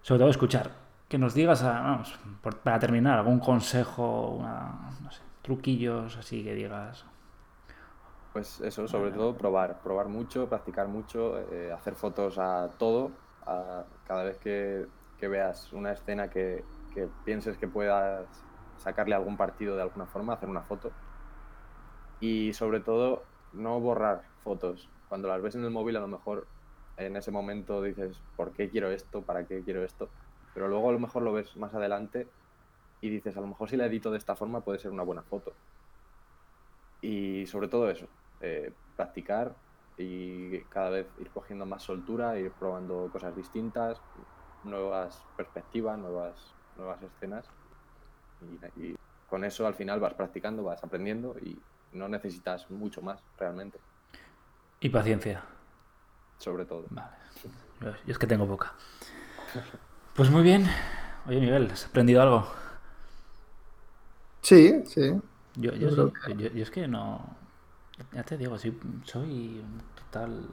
Sobre 0.06 0.20
todo 0.20 0.30
escuchar. 0.30 0.70
Que 1.08 1.18
nos 1.18 1.34
digas, 1.34 1.64
a- 1.64 1.80
vamos, 1.80 2.16
por- 2.40 2.58
para 2.58 2.78
terminar, 2.78 3.18
algún 3.18 3.40
consejo, 3.40 4.36
una, 4.38 4.92
no 5.02 5.10
sé, 5.10 5.20
truquillos 5.42 6.16
así 6.16 6.44
que 6.44 6.54
digas. 6.54 7.04
Pues 8.32 8.60
eso, 8.60 8.86
sobre 8.86 9.10
todo 9.10 9.36
probar, 9.36 9.80
probar 9.82 10.06
mucho, 10.06 10.48
practicar 10.48 10.86
mucho, 10.86 11.40
eh, 11.50 11.72
hacer 11.72 11.96
fotos 11.96 12.38
a 12.38 12.68
todo, 12.78 13.10
a 13.46 13.82
cada 14.06 14.22
vez 14.22 14.38
que, 14.38 14.86
que 15.18 15.26
veas 15.26 15.72
una 15.72 15.90
escena 15.90 16.30
que, 16.30 16.62
que 16.94 17.08
pienses 17.24 17.58
que 17.58 17.66
puedas 17.66 18.26
sacarle 18.76 19.16
algún 19.16 19.36
partido 19.36 19.74
de 19.74 19.82
alguna 19.82 20.06
forma, 20.06 20.34
hacer 20.34 20.48
una 20.48 20.62
foto. 20.62 20.92
Y 22.20 22.52
sobre 22.52 22.78
todo, 22.78 23.24
no 23.54 23.80
borrar 23.80 24.22
fotos. 24.44 24.88
Cuando 25.08 25.26
las 25.26 25.42
ves 25.42 25.56
en 25.56 25.64
el 25.64 25.70
móvil, 25.70 25.96
a 25.96 26.00
lo 26.00 26.06
mejor 26.08 26.46
en 26.96 27.16
ese 27.16 27.30
momento 27.30 27.82
dices, 27.82 28.22
¿por 28.36 28.52
qué 28.52 28.70
quiero 28.70 28.90
esto? 28.90 29.24
¿Para 29.24 29.46
qué 29.46 29.62
quiero 29.62 29.84
esto? 29.84 30.10
Pero 30.54 30.68
luego 30.68 30.88
a 30.88 30.92
lo 30.92 30.98
mejor 30.98 31.22
lo 31.22 31.32
ves 31.32 31.56
más 31.56 31.74
adelante 31.74 32.32
y 33.00 33.10
dices, 33.10 33.36
a 33.36 33.40
lo 33.40 33.46
mejor 33.46 33.68
si 33.68 33.76
la 33.76 33.86
edito 33.86 34.10
de 34.10 34.18
esta 34.18 34.36
forma 34.36 34.62
puede 34.62 34.78
ser 34.78 34.90
una 34.90 35.02
buena 35.02 35.22
foto. 35.22 35.58
Y 37.00 37.46
sobre 37.46 37.68
todo 37.68 37.90
eso, 37.90 38.08
eh, 38.40 38.72
practicar 38.96 39.54
y 39.96 40.60
cada 40.64 40.90
vez 40.90 41.06
ir 41.18 41.30
cogiendo 41.30 41.66
más 41.66 41.82
soltura, 41.82 42.38
ir 42.38 42.52
probando 42.52 43.10
cosas 43.12 43.34
distintas, 43.36 44.00
nuevas 44.64 45.26
perspectivas, 45.36 45.98
nuevas, 45.98 46.56
nuevas 46.76 47.02
escenas. 47.02 47.52
Y, 48.40 48.82
y 48.82 48.96
con 49.26 49.44
eso 49.44 49.66
al 49.66 49.74
final 49.74 50.00
vas 50.00 50.14
practicando, 50.14 50.64
vas 50.64 50.82
aprendiendo 50.84 51.36
y 51.38 51.58
no 51.92 52.08
necesitas 52.08 52.70
mucho 52.70 53.02
más 53.02 53.22
realmente, 53.38 53.78
Y 54.80 54.90
paciencia. 54.90 55.44
Sobre 56.38 56.64
todo. 56.64 56.86
Vale. 56.90 57.16
Yo, 57.80 57.90
yo 57.90 58.12
es 58.12 58.18
que 58.18 58.26
tengo 58.26 58.46
poca. 58.46 58.72
Pues 60.14 60.30
muy 60.30 60.42
bien. 60.42 60.66
Oye, 61.26 61.40
Miguel, 61.40 61.70
¿has 61.72 61.86
aprendido 61.86 62.22
algo? 62.22 62.46
Sí, 64.42 64.84
sí. 64.86 65.12
Yo, 65.56 65.72
yo, 65.72 65.90
Yo 65.90 65.90
sí, 65.90 66.12
creo 66.22 66.36
yo- 66.36 66.48
yo 66.50 66.62
es 66.62 66.70
que 66.70 66.86
no. 66.88 67.36
Ya 68.12 68.22
te 68.22 68.36
digo, 68.36 68.58
soy, 68.58 68.78
soy 69.04 69.60
un 69.60 69.80
total. 69.94 70.46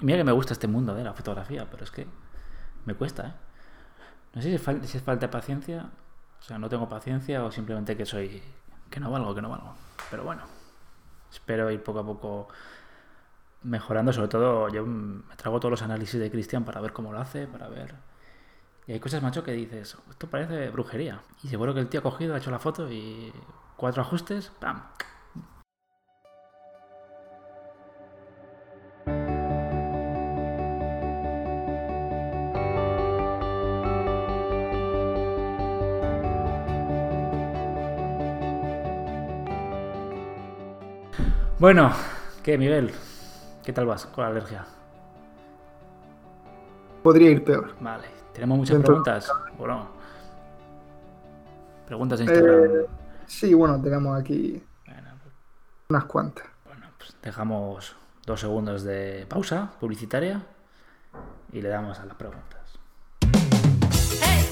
Mira 0.00 0.18
que 0.18 0.24
me 0.24 0.32
gusta 0.32 0.54
este 0.54 0.66
mundo 0.66 0.94
de 0.94 1.04
la 1.04 1.12
fotografía, 1.12 1.68
pero 1.70 1.84
es 1.84 1.90
que 1.90 2.06
me 2.86 2.94
cuesta, 2.94 3.26
¿eh? 3.28 3.34
No 4.34 4.40
sé 4.42 4.48
si 4.48 4.54
es, 4.54 4.66
fal- 4.66 4.82
si 4.84 4.96
es 4.96 5.02
falta 5.02 5.26
de 5.26 5.32
paciencia, 5.32 5.90
o 6.40 6.42
sea, 6.42 6.58
no 6.58 6.68
tengo 6.68 6.88
paciencia 6.88 7.44
o 7.44 7.52
simplemente 7.52 7.96
que 7.96 8.06
soy. 8.06 8.42
que 8.90 9.00
no 9.00 9.10
valgo, 9.10 9.34
que 9.34 9.42
no 9.42 9.48
valgo. 9.50 9.74
Pero 10.10 10.24
bueno, 10.24 10.42
espero 11.30 11.70
ir 11.70 11.82
poco 11.82 12.00
a 12.00 12.04
poco 12.06 12.48
mejorando. 13.64 14.12
Sobre 14.12 14.28
todo, 14.28 14.68
yo 14.68 14.86
me 14.86 15.36
trago 15.36 15.60
todos 15.60 15.70
los 15.70 15.82
análisis 15.82 16.20
de 16.20 16.30
Cristian 16.30 16.64
para 16.64 16.80
ver 16.80 16.92
cómo 16.92 17.12
lo 17.12 17.20
hace, 17.20 17.46
para 17.46 17.68
ver. 17.68 17.94
Y 18.86 18.92
hay 18.92 19.00
cosas, 19.00 19.22
macho, 19.22 19.44
que 19.44 19.52
dices, 19.52 19.96
esto 20.10 20.28
parece 20.28 20.70
brujería. 20.70 21.20
Y 21.42 21.48
seguro 21.48 21.74
que 21.74 21.80
el 21.80 21.88
tío 21.88 22.00
ha 22.00 22.02
cogido, 22.02 22.34
ha 22.34 22.38
hecho 22.38 22.50
la 22.50 22.58
foto 22.58 22.90
y 22.90 23.32
cuatro 23.76 24.02
ajustes, 24.02 24.50
¡pam! 24.60 24.82
Bueno, 41.58 41.92
¿qué, 42.42 42.58
Miguel? 42.58 42.92
¿Qué 43.64 43.72
tal 43.72 43.86
vas 43.86 44.06
con 44.06 44.24
la 44.24 44.30
alergia? 44.30 44.64
Podría 47.02 47.30
ir 47.30 47.44
peor. 47.44 47.74
Vale, 47.80 48.08
tenemos 48.32 48.58
muchas 48.58 48.80
preguntas. 48.82 49.30
Bueno, 49.58 49.88
preguntas 51.86 52.20
en 52.20 52.26
Instagram. 52.26 52.64
Eh, 52.64 52.86
sí, 53.26 53.54
bueno, 53.54 53.80
tenemos 53.80 54.20
aquí 54.20 54.62
Bueno, 54.86 55.10
pues, 55.22 55.34
unas 55.90 56.04
cuantas. 56.04 56.44
bueno, 56.66 56.86
pues 56.98 57.16
dejamos 57.22 57.96
dos 58.26 58.40
segundos 58.40 58.82
de 58.84 59.26
pausa 59.28 59.72
publicitaria 59.80 60.42
y 61.52 61.60
le 61.60 61.68
damos 61.68 61.98
a 62.00 62.06
las 62.06 62.16
preguntas. 62.16 62.78
Hey, 64.20 64.48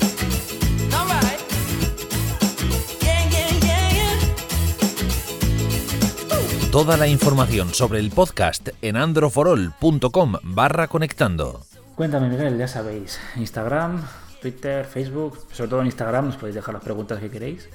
Toda 6.73 6.97
la 6.97 7.09
información 7.09 7.75
sobre 7.75 7.99
el 7.99 8.11
podcast 8.11 8.69
en 8.81 8.97
androforol.com 8.97 10.35
barra 10.45 10.87
conectando. 10.87 11.63
Cuéntame, 11.97 12.29
Miguel, 12.29 12.57
ya 12.59 12.69
sabéis, 12.69 13.19
Instagram, 13.35 14.01
Twitter, 14.41 14.85
Facebook, 14.85 15.47
sobre 15.51 15.69
todo 15.69 15.81
en 15.81 15.87
Instagram 15.87 16.27
nos 16.27 16.37
podéis 16.37 16.55
dejar 16.55 16.75
las 16.75 16.85
preguntas 16.85 17.19
que 17.19 17.29
queréis 17.29 17.69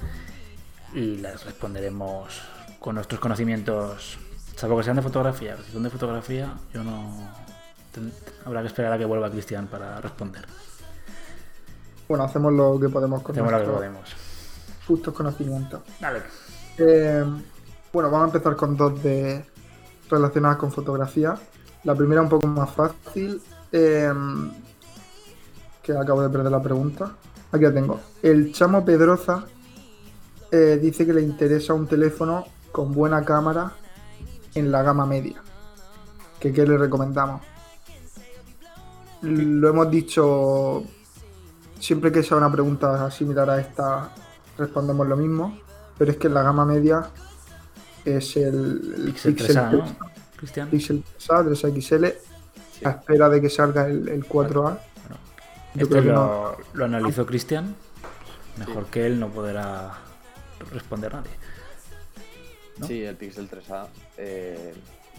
y 0.94 1.18
las 1.18 1.44
responderemos 1.44 2.40
con 2.78 2.94
nuestros 2.94 3.20
conocimientos, 3.20 4.18
salvo 4.56 4.78
que 4.78 4.84
sean 4.84 4.96
de 4.96 5.02
fotografía. 5.02 5.58
Si 5.66 5.72
son 5.72 5.82
de 5.82 5.90
fotografía, 5.90 6.54
yo 6.72 6.82
no... 6.82 7.12
Habrá 8.46 8.62
que 8.62 8.68
esperar 8.68 8.94
a 8.94 8.98
que 8.98 9.04
vuelva 9.04 9.30
Cristian 9.30 9.66
para 9.66 10.00
responder. 10.00 10.46
Bueno, 12.08 12.24
hacemos 12.24 12.50
lo 12.52 12.80
que 12.80 12.88
podemos 12.88 13.22
con 13.22 13.34
Hacemos 13.34 13.52
lo 13.52 13.58
que 13.58 13.64
podemos. 13.66 14.10
justos 14.86 15.12
conocimientos. 15.12 15.80
Dale. 16.00 16.22
Eh, 16.78 17.24
bueno, 17.96 18.10
vamos 18.10 18.26
a 18.26 18.36
empezar 18.36 18.56
con 18.56 18.76
dos 18.76 19.02
de 19.02 19.42
relacionadas 20.10 20.58
con 20.58 20.70
fotografía. 20.70 21.34
La 21.84 21.94
primera 21.94 22.20
un 22.20 22.28
poco 22.28 22.46
más 22.46 22.70
fácil, 22.70 23.40
eh, 23.72 24.12
que 25.82 25.96
acabo 25.96 26.20
de 26.20 26.28
perder 26.28 26.52
la 26.52 26.62
pregunta. 26.62 27.12
Aquí 27.50 27.64
la 27.64 27.72
tengo. 27.72 27.98
El 28.22 28.52
chamo 28.52 28.84
Pedroza 28.84 29.46
eh, 30.50 30.78
dice 30.78 31.06
que 31.06 31.14
le 31.14 31.22
interesa 31.22 31.72
un 31.72 31.86
teléfono 31.86 32.44
con 32.70 32.92
buena 32.92 33.24
cámara 33.24 33.72
en 34.54 34.70
la 34.70 34.82
gama 34.82 35.06
media. 35.06 35.42
¿Que 36.38 36.52
qué 36.52 36.66
le 36.66 36.76
recomendamos? 36.76 37.40
Lo 39.22 39.70
hemos 39.70 39.90
dicho 39.90 40.84
siempre 41.80 42.12
que 42.12 42.22
sea 42.22 42.36
una 42.36 42.52
pregunta 42.52 43.10
similar 43.10 43.48
a 43.48 43.58
esta, 43.58 44.10
respondemos 44.58 45.08
lo 45.08 45.16
mismo. 45.16 45.58
Pero 45.96 46.10
es 46.10 46.18
que 46.18 46.26
en 46.26 46.34
la 46.34 46.42
gama 46.42 46.66
media 46.66 47.10
es 48.06 48.36
el, 48.36 48.94
el 48.96 49.04
Pixel 49.12 49.34
Pixel 49.34 49.56
3A, 49.56 49.70
3, 49.70 49.82
¿no? 49.82 49.96
Cristian. 50.36 50.70
Pixel 50.70 51.04
3A, 51.18 51.44
3XL, 51.44 52.14
a 52.84 52.90
espera 52.90 53.28
de 53.28 53.40
que 53.40 53.50
salga 53.50 53.86
el, 53.86 54.08
el 54.08 54.24
4A. 54.26 54.52
Bueno, 54.52 54.78
Yo 55.74 55.82
esto 55.82 55.88
creo 55.88 56.02
que 56.02 56.08
lo, 56.08 56.56
lo 56.74 56.84
analizó 56.84 57.26
Cristian. 57.26 57.74
Mejor 58.58 58.86
que 58.86 59.06
él 59.06 59.20
no 59.20 59.28
podrá 59.28 59.98
responder 60.72 61.14
nadie. 61.14 61.30
¿no? 62.78 62.86
Sí, 62.86 63.02
el 63.02 63.16
Pixel 63.16 63.50
3A 63.50 63.86
eh, 64.18 64.74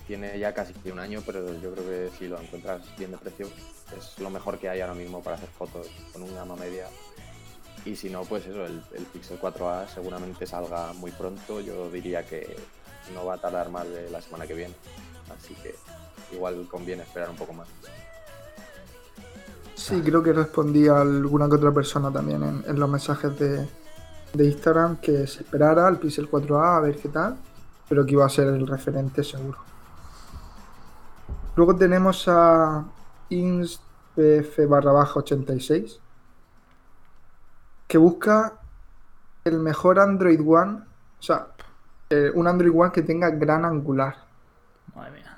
tiene 0.07 0.37
ya 0.39 0.53
casi 0.53 0.73
un 0.91 0.99
año, 0.99 1.21
pero 1.25 1.53
yo 1.59 1.73
creo 1.73 1.85
que 1.85 2.09
si 2.17 2.27
lo 2.27 2.39
encuentras 2.39 2.81
bien 2.97 3.11
de 3.11 3.17
precio, 3.17 3.47
es 3.97 4.19
lo 4.19 4.29
mejor 4.29 4.57
que 4.57 4.69
hay 4.69 4.81
ahora 4.81 4.93
mismo 4.93 5.21
para 5.21 5.35
hacer 5.35 5.49
fotos 5.49 5.87
con 6.13 6.23
un 6.23 6.33
gama 6.33 6.55
media. 6.55 6.87
Y 7.85 7.95
si 7.95 8.09
no, 8.09 8.23
pues 8.23 8.45
eso, 8.45 8.65
el, 8.65 8.81
el 8.93 9.03
Pixel 9.05 9.39
4A 9.39 9.87
seguramente 9.87 10.45
salga 10.45 10.93
muy 10.93 11.11
pronto. 11.11 11.61
Yo 11.61 11.89
diría 11.89 12.25
que 12.25 12.55
no 13.13 13.25
va 13.25 13.35
a 13.35 13.37
tardar 13.37 13.69
más 13.69 13.87
de 13.87 14.09
la 14.09 14.21
semana 14.21 14.45
que 14.45 14.53
viene. 14.53 14.75
Así 15.37 15.53
que 15.55 15.75
igual 16.33 16.67
conviene 16.69 17.03
esperar 17.03 17.29
un 17.29 17.35
poco 17.35 17.53
más. 17.53 17.67
Sí, 19.75 20.01
creo 20.01 20.23
que 20.23 20.33
respondí 20.33 20.87
a 20.87 21.01
alguna 21.01 21.47
que 21.47 21.55
otra 21.55 21.71
persona 21.71 22.11
también 22.11 22.63
en, 22.65 22.79
los 22.79 22.89
mensajes 22.89 23.37
de, 23.37 23.67
de 24.33 24.45
Instagram 24.45 24.97
que 24.97 25.27
se 25.27 25.43
esperara 25.43 25.87
al 25.87 25.99
Pixel 25.99 26.29
4A 26.29 26.77
a 26.77 26.79
ver 26.81 26.97
qué 26.97 27.09
tal, 27.09 27.37
pero 27.87 28.05
que 28.05 28.13
iba 28.13 28.25
a 28.25 28.29
ser 28.29 28.47
el 28.47 28.65
referente 28.65 29.23
seguro. 29.23 29.59
Luego 31.55 31.75
tenemos 31.75 32.27
a 32.27 32.85
INSPF 33.29 34.67
barra 34.67 34.91
baja 34.91 35.19
86 35.19 35.99
que 37.87 37.97
busca 37.97 38.59
el 39.43 39.59
mejor 39.59 39.99
Android 39.99 40.39
One, 40.41 40.79
o 41.19 41.23
sea, 41.23 41.47
eh, 42.09 42.31
un 42.35 42.47
Android 42.47 42.73
One 42.75 42.91
que 42.91 43.03
tenga 43.03 43.29
gran 43.31 43.65
angular. 43.65 44.15
Madre 44.95 45.11
mía. 45.11 45.37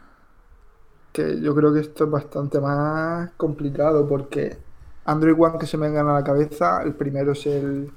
que 1.12 1.42
yo 1.42 1.56
creo 1.56 1.74
que 1.74 1.80
esto 1.82 2.06
es 2.06 2.12
bastante 2.12 2.60
más 2.60 3.32
complicado 3.38 4.08
porque 4.08 4.58
Android 5.06 5.36
One 5.40 5.58
que 5.60 5.66
se 5.68 5.78
me 5.78 5.88
vengan 5.88 6.08
a 6.10 6.14
la 6.14 6.24
cabeza, 6.24 6.82
el 6.84 6.94
primero 6.96 7.32
es 7.34 7.46
el, 7.48 7.92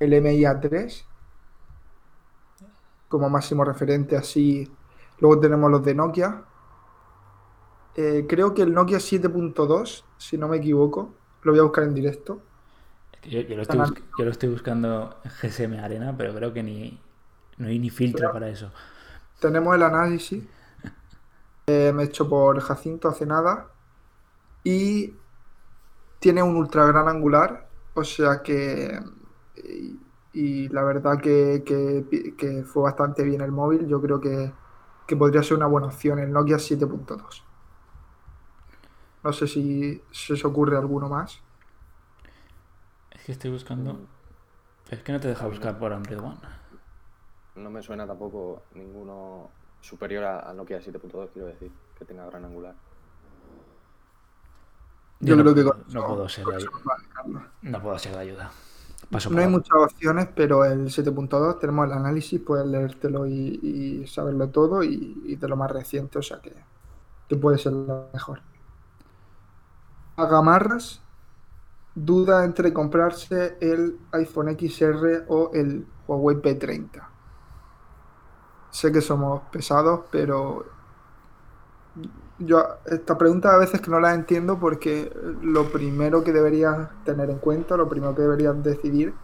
el 0.00 0.12
MIA3 0.14 1.04
como 3.08 3.28
máximo 3.28 3.64
referente 3.64 4.16
así. 4.16 4.70
Luego 5.20 5.40
tenemos 5.40 5.70
los 5.70 5.84
de 5.84 5.94
Nokia. 5.94 6.44
Eh, 7.94 8.26
creo 8.28 8.54
que 8.54 8.62
el 8.62 8.72
Nokia 8.72 9.00
7.2, 9.00 10.04
si 10.16 10.38
no 10.38 10.48
me 10.48 10.56
equivoco, 10.58 11.14
lo 11.42 11.52
voy 11.52 11.60
a 11.60 11.64
buscar 11.64 11.84
en 11.84 11.94
directo. 11.94 12.40
Yo, 13.24 13.40
yo 13.40 13.56
lo 13.56 13.62
estoy 13.62 13.80
bus- 13.80 13.94
yo 14.18 14.24
lo 14.24 14.30
estoy 14.30 14.48
buscando 14.48 15.16
en 15.24 15.30
GSM 15.30 15.78
Arena, 15.78 16.16
pero 16.16 16.34
creo 16.34 16.52
que 16.52 16.62
ni 16.62 17.00
no 17.62 17.68
hay 17.68 17.78
ni 17.78 17.90
filtro 17.90 18.30
para 18.30 18.48
eso. 18.48 18.72
Tenemos 19.40 19.74
el 19.74 19.82
análisis 19.82 20.44
eh, 21.66 21.92
hecho 22.00 22.28
por 22.28 22.60
Jacinto 22.60 23.08
hace 23.08 23.26
nada 23.26 23.68
y 24.64 25.14
tiene 26.18 26.42
un 26.42 26.56
ultra 26.56 26.86
gran 26.86 27.08
angular, 27.08 27.68
o 27.94 28.04
sea 28.04 28.42
que 28.42 28.98
y, 29.56 30.00
y 30.32 30.68
la 30.68 30.82
verdad 30.84 31.20
que, 31.20 31.62
que- 31.66 32.34
que 32.36 32.64
fue 32.64 32.82
bastante 32.84 33.22
bien 33.24 33.40
el 33.42 33.52
móvil, 33.52 33.86
yo 33.86 34.00
creo 34.00 34.20
que, 34.20 34.52
que 35.06 35.16
podría 35.16 35.42
ser 35.42 35.56
una 35.58 35.66
buena 35.66 35.88
opción 35.88 36.18
el 36.18 36.32
Nokia 36.32 36.58
7.2. 36.58 37.44
No 39.28 39.32
sé 39.38 39.48
si 39.52 39.64
se 40.12 40.34
os 40.34 40.44
ocurre 40.44 40.76
alguno 40.76 41.08
más. 41.08 41.42
Es 43.10 43.22
que 43.24 43.32
estoy 43.32 43.50
buscando. 43.50 44.08
Es 44.90 45.02
que 45.02 45.12
no 45.12 45.20
te 45.20 45.28
deja 45.28 45.46
buscar 45.46 45.78
por 45.78 45.92
Android 45.92 46.20
One. 46.20 46.38
No 47.54 47.70
me 47.70 47.82
suena 47.82 48.06
tampoco 48.06 48.66
ninguno 48.72 49.54
superior 49.80 50.24
a- 50.24 50.40
al 50.40 50.56
Nokia 50.56 50.80
7.2, 50.82 51.30
quiero 51.32 51.48
decir, 51.48 51.72
que 51.94 52.04
tenga 52.04 52.26
gran 52.26 52.44
angular. 52.44 52.76
Yo 55.20 55.36
no, 55.36 55.42
creo 55.42 55.54
que 55.54 55.64
con 55.64 55.84
no 55.92 56.04
puedo 56.04 56.28
ser 56.28 56.44
con 56.44 56.54
de 56.54 56.56
ayuda. 56.56 56.70
No 57.62 57.80
puedo 57.82 57.98
ser 57.98 58.12
de 58.14 58.18
ayuda. 58.20 58.50
Paso 59.10 59.30
No 59.30 59.40
hay 59.40 59.48
muchas 59.48 59.76
opciones, 59.78 60.28
pero 60.34 60.64
el 60.64 60.90
7.2 60.90 61.58
tenemos 61.58 61.86
el 61.86 61.92
análisis, 61.92 62.40
puedes 62.40 62.66
leértelo 62.66 63.26
y, 63.26 63.58
y 64.02 64.06
saberlo 64.06 64.50
todo 64.50 64.82
y, 64.82 65.22
y 65.24 65.36
de 65.36 65.48
lo 65.48 65.56
más 65.56 65.70
reciente, 65.70 66.18
o 66.18 66.22
sea 66.22 66.40
que, 66.40 66.54
que 67.28 67.36
puede 67.36 67.58
ser 67.58 67.72
lo 67.74 68.10
mejor. 68.12 68.42
A 70.22 70.26
Gamarras, 70.26 71.02
duda 71.94 72.44
entre 72.44 72.72
comprarse 72.72 73.58
el 73.60 74.00
iPhone 74.12 74.48
XR 74.50 75.26
o 75.28 75.50
el 75.54 75.86
Huawei 76.08 76.36
P30. 76.42 77.11
Sé 78.72 78.90
que 78.90 79.00
somos 79.00 79.42
pesados, 79.52 80.00
pero 80.10 80.64
yo 82.38 82.64
esta 82.86 83.16
pregunta 83.16 83.54
a 83.54 83.58
veces 83.58 83.80
que 83.80 83.90
no 83.90 84.00
la 84.00 84.14
entiendo 84.14 84.58
porque 84.58 85.12
lo 85.42 85.70
primero 85.70 86.24
que 86.24 86.32
deberías 86.32 86.88
tener 87.04 87.30
en 87.30 87.38
cuenta, 87.38 87.76
lo 87.76 87.88
primero 87.88 88.14
que 88.14 88.22
deberías 88.22 88.60
decidir 88.64 89.14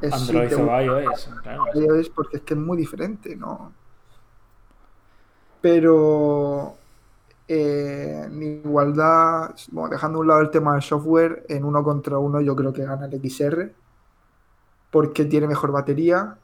es 0.00 0.14
si 0.14 0.30
Android 0.30 0.48
te 0.48 0.54
gusta 0.56 0.82
iOS, 0.82 1.30
claro. 1.42 1.64
iOS 1.74 2.08
porque 2.10 2.36
es 2.36 2.42
que 2.42 2.54
es 2.54 2.60
muy 2.60 2.76
diferente, 2.76 3.34
¿no? 3.34 3.72
Pero 5.60 6.76
eh, 7.48 8.24
en 8.26 8.42
igualdad, 8.42 9.54
bueno, 9.70 9.90
dejando 9.90 10.18
a 10.18 10.20
un 10.20 10.28
lado 10.28 10.40
el 10.40 10.50
tema 10.50 10.74
del 10.74 10.82
software, 10.82 11.44
en 11.48 11.64
uno 11.64 11.82
contra 11.82 12.18
uno 12.18 12.40
yo 12.40 12.54
creo 12.54 12.72
que 12.72 12.84
gana 12.84 13.06
el 13.06 13.30
XR 13.30 13.72
porque 14.90 15.24
tiene 15.24 15.46
mejor 15.46 15.72
batería, 15.72 16.36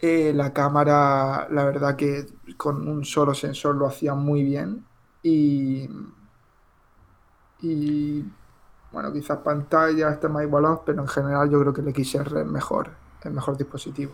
Eh, 0.00 0.32
la 0.34 0.52
cámara, 0.52 1.48
la 1.50 1.64
verdad 1.64 1.96
que 1.96 2.26
con 2.56 2.86
un 2.88 3.04
solo 3.04 3.34
sensor 3.34 3.74
lo 3.76 3.86
hacía 3.86 4.14
muy 4.14 4.42
bien. 4.44 4.84
Y, 5.22 5.88
y 7.60 8.24
bueno, 8.92 9.12
quizás 9.12 9.38
pantalla 9.38 10.10
esté 10.10 10.28
más 10.28 10.44
igualado, 10.44 10.82
pero 10.86 11.02
en 11.02 11.08
general 11.08 11.50
yo 11.50 11.60
creo 11.60 11.72
que 11.72 11.80
el 11.80 11.88
XR 11.88 12.40
es 12.40 12.46
mejor, 12.46 12.90
el 13.24 13.32
mejor 13.32 13.56
dispositivo. 13.56 14.12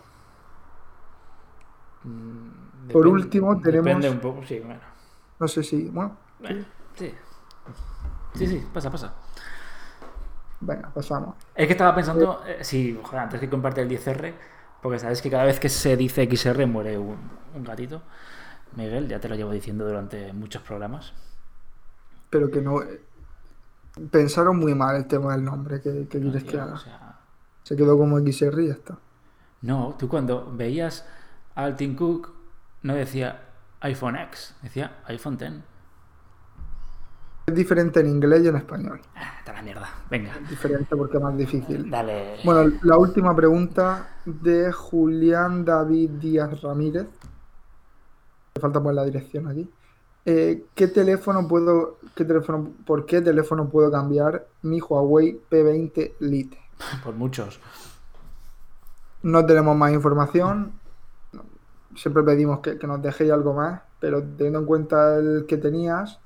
Mm, 2.03 2.91
Por 2.91 3.07
último, 3.07 3.59
tenemos- 3.59 3.85
Depende 3.85 4.09
un 4.09 4.19
poco, 4.19 4.45
sí, 4.45 4.59
bueno. 4.59 4.81
No 5.39 5.47
sé 5.47 5.63
si, 5.63 5.89
bueno, 5.89 6.17
Bueno, 6.39 6.65
sí. 6.95 7.13
Sí, 8.35 8.47
sí, 8.47 8.63
pasa, 8.73 8.91
pasa. 8.91 9.13
venga, 10.59 10.89
pasamos. 10.93 11.35
Es 11.55 11.67
que 11.67 11.73
estaba 11.73 11.95
pensando, 11.95 12.41
eh, 12.45 12.63
sí, 12.63 12.99
joder, 13.01 13.19
antes 13.19 13.39
que 13.39 13.49
comparte 13.49 13.81
el 13.81 13.87
10R, 13.89 14.33
porque 14.85 14.99
sabes 14.99 15.21
que 15.21 15.31
cada 15.31 15.45
vez 15.45 15.59
que 15.59 15.69
se 15.69 15.97
dice 15.97 16.27
XR 16.29 16.67
muere 16.67 16.97
un, 16.99 17.17
un 17.55 17.63
gatito. 17.63 18.03
Miguel, 18.75 19.07
ya 19.07 19.19
te 19.19 19.29
lo 19.29 19.35
llevo 19.35 19.51
diciendo 19.51 19.85
durante 19.87 20.31
muchos 20.33 20.61
programas. 20.61 21.13
Pero 22.29 22.51
que 22.51 22.61
no. 22.61 22.81
Pensaron 24.11 24.57
muy 24.57 24.75
mal 24.75 24.95
el 24.97 25.07
tema 25.07 25.33
del 25.33 25.43
nombre 25.45 25.81
que, 25.81 26.07
que 26.07 26.19
No, 26.19 26.31
quieres 26.31 26.43
que 26.43 26.59
haga. 26.59 26.73
o 26.73 26.77
sea, 26.77 27.19
Se 27.63 27.75
quedó 27.75 27.97
como 27.97 28.19
XR 28.19 28.61
y 28.63 28.67
ya 28.67 28.73
está. 28.73 28.97
no, 29.61 29.95
tú 29.97 30.07
cuando 30.09 30.51
veías 30.51 31.05
al 31.55 31.75
Tim 31.75 31.95
Cook 31.95 32.33
no 32.83 32.93
decía 32.93 33.41
iPhone 33.81 34.15
X, 34.17 34.55
decía 34.61 35.01
iPhone 35.05 35.35
X. 35.35 35.53
Es 37.47 37.53
diferente 37.53 37.99
en 37.99 38.07
inglés 38.07 38.43
y 38.43 38.47
en 38.47 38.55
español. 38.55 38.99
Ah, 39.15 39.35
está 39.37 39.53
la 39.53 39.61
mierda. 39.61 39.87
Venga, 40.09 40.31
Es 40.41 40.49
diferente 40.49 40.95
porque 40.95 41.17
es 41.17 41.23
más 41.23 41.37
difícil. 41.37 41.89
dale. 41.89 42.37
Bueno, 42.43 42.75
la 42.81 42.97
última 42.97 43.35
pregunta 43.35 44.09
de 44.25 44.71
Julián 44.71 45.63
David 45.63 46.09
Díaz 46.11 46.61
Ramírez. 46.61 47.05
Me 48.55 48.61
falta 48.61 48.79
poner 48.81 48.95
la 48.95 49.05
dirección 49.05 49.47
aquí. 49.47 49.69
Eh, 50.25 50.65
¿qué 50.73 50.87
teléfono 50.87 51.47
puedo, 51.47 51.99
qué 52.15 52.25
teléfono, 52.25 52.71
por 52.83 53.05
qué 53.05 53.21
teléfono 53.21 53.69
puedo 53.69 53.91
cambiar 53.91 54.47
mi 54.63 54.79
Huawei 54.79 55.39
P20 55.51 56.13
Lite? 56.21 56.57
Por 57.03 57.13
muchos. 57.13 57.59
No 59.21 59.45
tenemos 59.45 59.75
más 59.77 59.93
información. 59.93 60.73
Siempre 61.95 62.23
pedimos 62.23 62.59
que, 62.61 62.79
que 62.79 62.87
nos 62.87 63.01
dejéis 63.03 63.31
algo 63.31 63.53
más, 63.53 63.81
pero 63.99 64.23
teniendo 64.23 64.59
en 64.59 64.65
cuenta 64.65 65.17
el 65.17 65.45
que 65.47 65.57
tenías, 65.57 66.19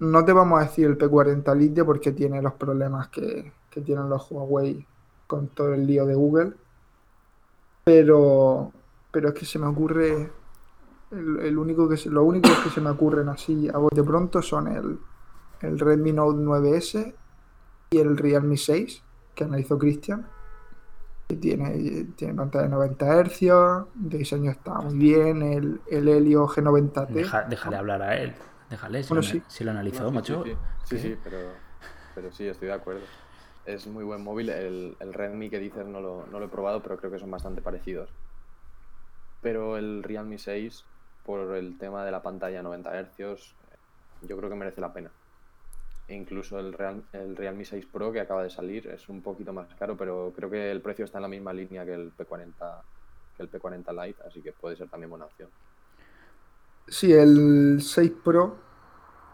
no 0.00 0.24
te 0.24 0.32
vamos 0.32 0.60
a 0.60 0.64
decir 0.64 0.86
el 0.86 0.98
P40 0.98 1.56
Lite 1.56 1.84
porque 1.84 2.12
tiene 2.12 2.42
los 2.42 2.54
problemas 2.54 3.08
que, 3.08 3.52
que 3.70 3.80
tienen 3.80 4.08
los 4.08 4.30
Huawei 4.30 4.86
con 5.26 5.48
todo 5.48 5.74
el 5.74 5.86
lío 5.86 6.04
de 6.06 6.14
Google. 6.14 6.52
Pero, 7.84 8.72
pero 9.10 9.28
es 9.28 9.34
que 9.34 9.44
se 9.44 9.58
me 9.58 9.66
ocurre. 9.66 10.30
El, 11.10 11.56
único 11.58 11.88
que 11.88 11.96
se, 11.96 12.10
lo 12.10 12.24
único 12.24 12.48
que 12.64 12.70
se 12.70 12.80
me 12.80 12.90
ocurren 12.90 13.28
así 13.28 13.68
a 13.72 13.78
bote 13.78 14.02
pronto 14.02 14.42
son 14.42 14.66
el, 14.66 14.98
el 15.60 15.78
Redmi 15.78 16.12
Note 16.12 16.38
9S 16.38 17.14
y 17.90 17.98
el 17.98 18.16
Realme 18.16 18.56
6 18.56 19.00
que 19.34 19.44
analizó 19.44 19.78
Cristian 19.78 20.26
que 21.28 21.36
tiene, 21.36 22.04
tiene 22.16 22.34
pantalla 22.34 22.64
de 22.64 22.70
90 22.70 23.24
Hz, 23.24 23.86
de 23.94 24.18
diseño 24.18 24.50
está 24.50 24.74
muy 24.80 24.98
bien, 24.98 25.40
el, 25.42 25.80
el 25.88 26.08
Helio 26.08 26.48
G90T. 26.48 27.08
Deja- 27.08 27.42
déjale 27.48 27.76
hablar 27.76 28.02
a 28.02 28.16
él. 28.16 28.34
Déjale, 28.74 29.04
si, 29.04 29.08
Bueno, 29.08 29.22
lo, 29.22 29.22
sí. 29.22 29.42
si 29.46 29.62
lo 29.64 29.70
analizó, 29.70 30.10
No, 30.10 30.10
sí, 30.10 30.14
macho. 30.14 30.42
Sí, 30.42 30.50
sí, 30.50 30.58
sí, 30.82 30.96
¿Qué? 30.96 30.98
sí, 30.98 31.16
pero, 31.22 31.38
pero 32.14 32.32
sí, 32.32 32.48
estoy 32.48 32.68
de 32.68 32.74
acuerdo. 32.74 33.02
Es 33.64 33.86
muy 33.86 34.02
buen 34.04 34.22
móvil. 34.22 34.50
El, 34.50 34.96
el 34.98 35.14
Redmi 35.14 35.48
que 35.48 35.60
dices 35.60 35.86
no 35.86 36.00
lo, 36.00 36.26
no 36.26 36.38
lo 36.40 36.46
he 36.46 36.48
probado, 36.48 36.82
pero 36.82 36.96
creo 36.98 37.10
que 37.12 37.18
son 37.20 37.30
bastante 37.30 37.62
parecidos. 37.62 38.10
Pero 39.40 39.76
el 39.76 40.02
Realme 40.02 40.38
6, 40.38 40.84
por 41.24 41.54
el 41.56 41.78
tema 41.78 42.04
de 42.04 42.10
la 42.10 42.22
pantalla 42.22 42.62
90 42.62 42.90
Hz, 43.16 43.54
yo 44.22 44.36
creo 44.36 44.50
que 44.50 44.56
merece 44.56 44.80
la 44.80 44.92
pena. 44.92 45.10
E 46.08 46.14
incluso 46.14 46.58
el, 46.58 46.72
Real, 46.72 47.02
el 47.12 47.36
Realme 47.36 47.64
6 47.64 47.86
Pro 47.86 48.12
que 48.12 48.20
acaba 48.20 48.42
de 48.42 48.50
salir 48.50 48.88
es 48.88 49.08
un 49.08 49.22
poquito 49.22 49.52
más 49.52 49.72
caro, 49.76 49.96
pero 49.96 50.32
creo 50.34 50.50
que 50.50 50.70
el 50.70 50.82
precio 50.82 51.04
está 51.04 51.18
en 51.18 51.22
la 51.22 51.28
misma 51.28 51.52
línea 51.52 51.84
que 51.84 51.94
el 51.94 52.12
P40, 52.16 52.82
que 53.36 53.42
el 53.42 53.50
P40 53.50 54.06
Lite, 54.06 54.22
así 54.26 54.42
que 54.42 54.52
puede 54.52 54.76
ser 54.76 54.88
también 54.88 55.10
buena 55.10 55.26
opción. 55.26 55.48
Sí, 56.86 57.12
el 57.12 57.78
6 57.80 58.12
Pro 58.22 58.63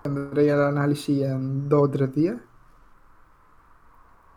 tendré 0.03 0.49
el 0.49 0.61
análisis 0.61 1.23
en 1.23 1.69
2 1.69 1.83
o 1.83 1.91
3 1.91 2.15
días. 2.15 2.37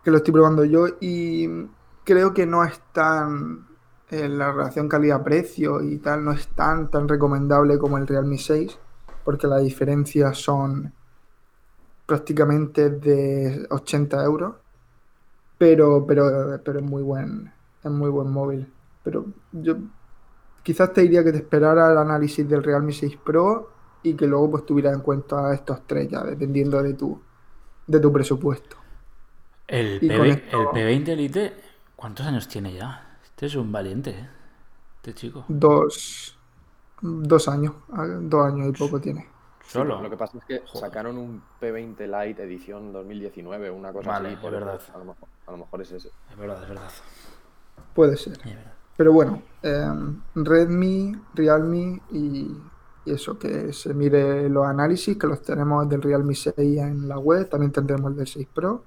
Que 0.03 0.11
lo 0.11 0.17
estoy 0.17 0.33
probando 0.33 0.65
yo 0.65 0.87
y 0.99 1.67
creo 2.03 2.33
que 2.33 2.45
no 2.45 2.63
es 2.63 2.79
tan. 2.91 3.67
En 4.09 4.37
la 4.37 4.51
relación 4.51 4.87
calidad-precio 4.87 5.81
y 5.81 5.97
tal, 5.97 6.23
no 6.23 6.33
es 6.33 6.47
tan, 6.49 6.91
tan 6.91 7.07
recomendable 7.07 7.79
como 7.79 7.97
el 7.97 8.05
Realme 8.05 8.37
6, 8.37 8.77
porque 9.23 9.47
las 9.47 9.63
diferencias 9.63 10.37
son 10.37 10.93
prácticamente 12.05 12.91
de 12.91 13.65
80 13.71 14.23
euros. 14.23 14.55
Pero, 15.57 16.05
pero, 16.05 16.61
pero 16.63 16.79
es 16.79 16.85
muy 16.85 17.01
buen, 17.01 17.51
es 17.83 17.89
muy 17.89 18.09
buen 18.11 18.29
móvil. 18.29 18.71
Pero 19.03 19.25
yo 19.51 19.77
quizás 20.61 20.93
te 20.93 21.01
diría 21.01 21.23
que 21.23 21.31
te 21.31 21.39
esperara 21.39 21.91
el 21.91 21.97
análisis 21.97 22.47
del 22.47 22.63
Realme 22.63 22.91
6 22.91 23.17
Pro 23.23 23.72
y 24.03 24.15
que 24.15 24.27
luego 24.27 24.51
pues 24.51 24.65
tuvieras 24.65 24.93
en 24.95 25.01
cuenta 25.01 25.53
estos 25.53 25.85
tres 25.87 26.09
ya, 26.09 26.23
dependiendo 26.23 26.81
de 26.83 26.93
tu, 26.93 27.21
de 27.87 27.99
tu 27.99 28.11
presupuesto. 28.11 28.77
El, 29.67 29.99
PB 29.99 30.25
esto- 30.25 30.61
el 30.61 30.67
P20 30.67 31.07
Elite, 31.09 31.53
¿cuántos 31.95 32.25
años 32.25 32.47
tiene 32.47 32.73
ya? 32.73 33.17
Este 33.23 33.47
es 33.47 33.55
un 33.55 33.71
valiente, 33.71 34.11
¿eh? 34.11 34.29
Este 34.97 35.13
chico. 35.13 35.45
Dos, 35.47 36.37
dos 37.01 37.47
años, 37.47 37.73
dos 38.21 38.45
años 38.45 38.69
y 38.69 38.71
poco 38.73 38.99
tiene. 39.01 39.27
Solo. 39.65 40.01
Lo 40.01 40.09
que 40.09 40.17
pasa 40.17 40.37
es 40.37 40.43
que 40.45 40.59
Joder. 40.65 40.71
sacaron 40.71 41.17
un 41.17 41.43
P20 41.59 42.07
Lite 42.07 42.43
edición 42.43 42.91
2019, 42.91 43.71
una 43.71 43.93
cosa 43.93 44.09
Vale, 44.09 44.29
así. 44.29 44.33
es 44.33 44.39
por 44.39 44.53
eso 44.53 44.65
verdad. 44.65 44.81
A 44.93 44.97
lo, 44.97 45.05
mejor, 45.05 45.29
a 45.47 45.51
lo 45.51 45.57
mejor 45.57 45.81
es 45.81 45.91
ese. 45.91 46.13
Es 46.29 46.37
verdad, 46.37 46.61
es 46.63 46.69
verdad. 46.69 46.91
Puede 47.93 48.17
ser. 48.17 48.39
Es 48.43 48.55
verdad. 48.55 48.73
Pero 48.95 49.13
bueno, 49.13 49.41
em, 49.61 50.21
Redmi, 50.35 51.15
Realme 51.33 52.01
y, 52.11 52.71
y 53.05 53.11
eso, 53.11 53.37
que 53.37 53.73
se 53.73 53.93
mire 53.93 54.47
los 54.49 54.65
análisis, 54.65 55.17
que 55.17 55.27
los 55.27 55.41
tenemos 55.41 55.87
del 55.89 56.01
Realme 56.01 56.35
6 56.35 56.55
en 56.57 57.07
la 57.09 57.17
web, 57.17 57.49
también 57.49 57.71
tendremos 57.71 58.11
el 58.11 58.17
del 58.17 58.27
6 58.27 58.47
Pro. 58.53 58.83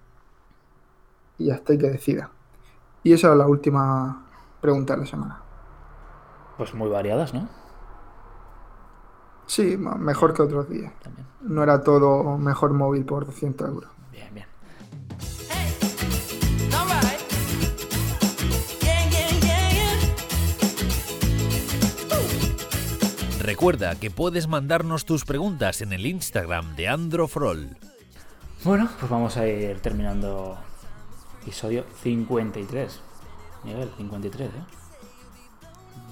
Y 1.38 1.50
hasta 1.50 1.72
hay 1.72 1.78
que 1.78 1.90
decida. 1.90 2.30
Y 3.02 3.12
esa 3.12 3.30
es 3.30 3.36
la 3.36 3.46
última 3.46 4.24
pregunta 4.60 4.94
de 4.94 5.00
la 5.00 5.06
semana. 5.06 5.42
Pues 6.56 6.72
muy 6.72 6.88
variadas, 6.88 7.34
¿no? 7.34 7.46
Sí, 9.46 9.76
mejor 9.76 10.32
que 10.32 10.42
otros 10.42 10.68
días. 10.68 10.92
También. 11.02 11.26
No 11.42 11.62
era 11.62 11.82
todo 11.82 12.38
mejor 12.38 12.72
móvil 12.72 13.04
por 13.04 13.26
200 13.26 13.68
euros. 13.68 13.90
Bien, 14.10 14.32
bien. 14.32 14.46
Recuerda 23.46 23.94
que 23.94 24.10
puedes 24.10 24.48
mandarnos 24.48 25.04
tus 25.04 25.24
preguntas 25.24 25.80
en 25.80 25.92
el 25.92 26.04
Instagram 26.04 26.74
de 26.74 26.88
Androfrol. 26.88 27.76
Bueno, 28.64 28.88
pues 28.98 29.08
vamos 29.08 29.36
a 29.36 29.46
ir 29.46 29.78
terminando 29.78 30.58
episodio 31.42 31.84
53. 32.02 33.00
Miguel, 33.62 33.88
53, 33.98 34.48
¿eh? 34.48 34.52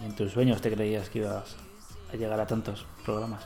¿Y 0.02 0.04
en 0.06 0.14
tus 0.14 0.30
sueños 0.30 0.60
te 0.62 0.70
creías 0.72 1.08
que 1.08 1.18
ibas 1.18 1.56
a 2.12 2.16
llegar 2.16 2.38
a 2.38 2.46
tantos 2.46 2.86
programas? 3.04 3.42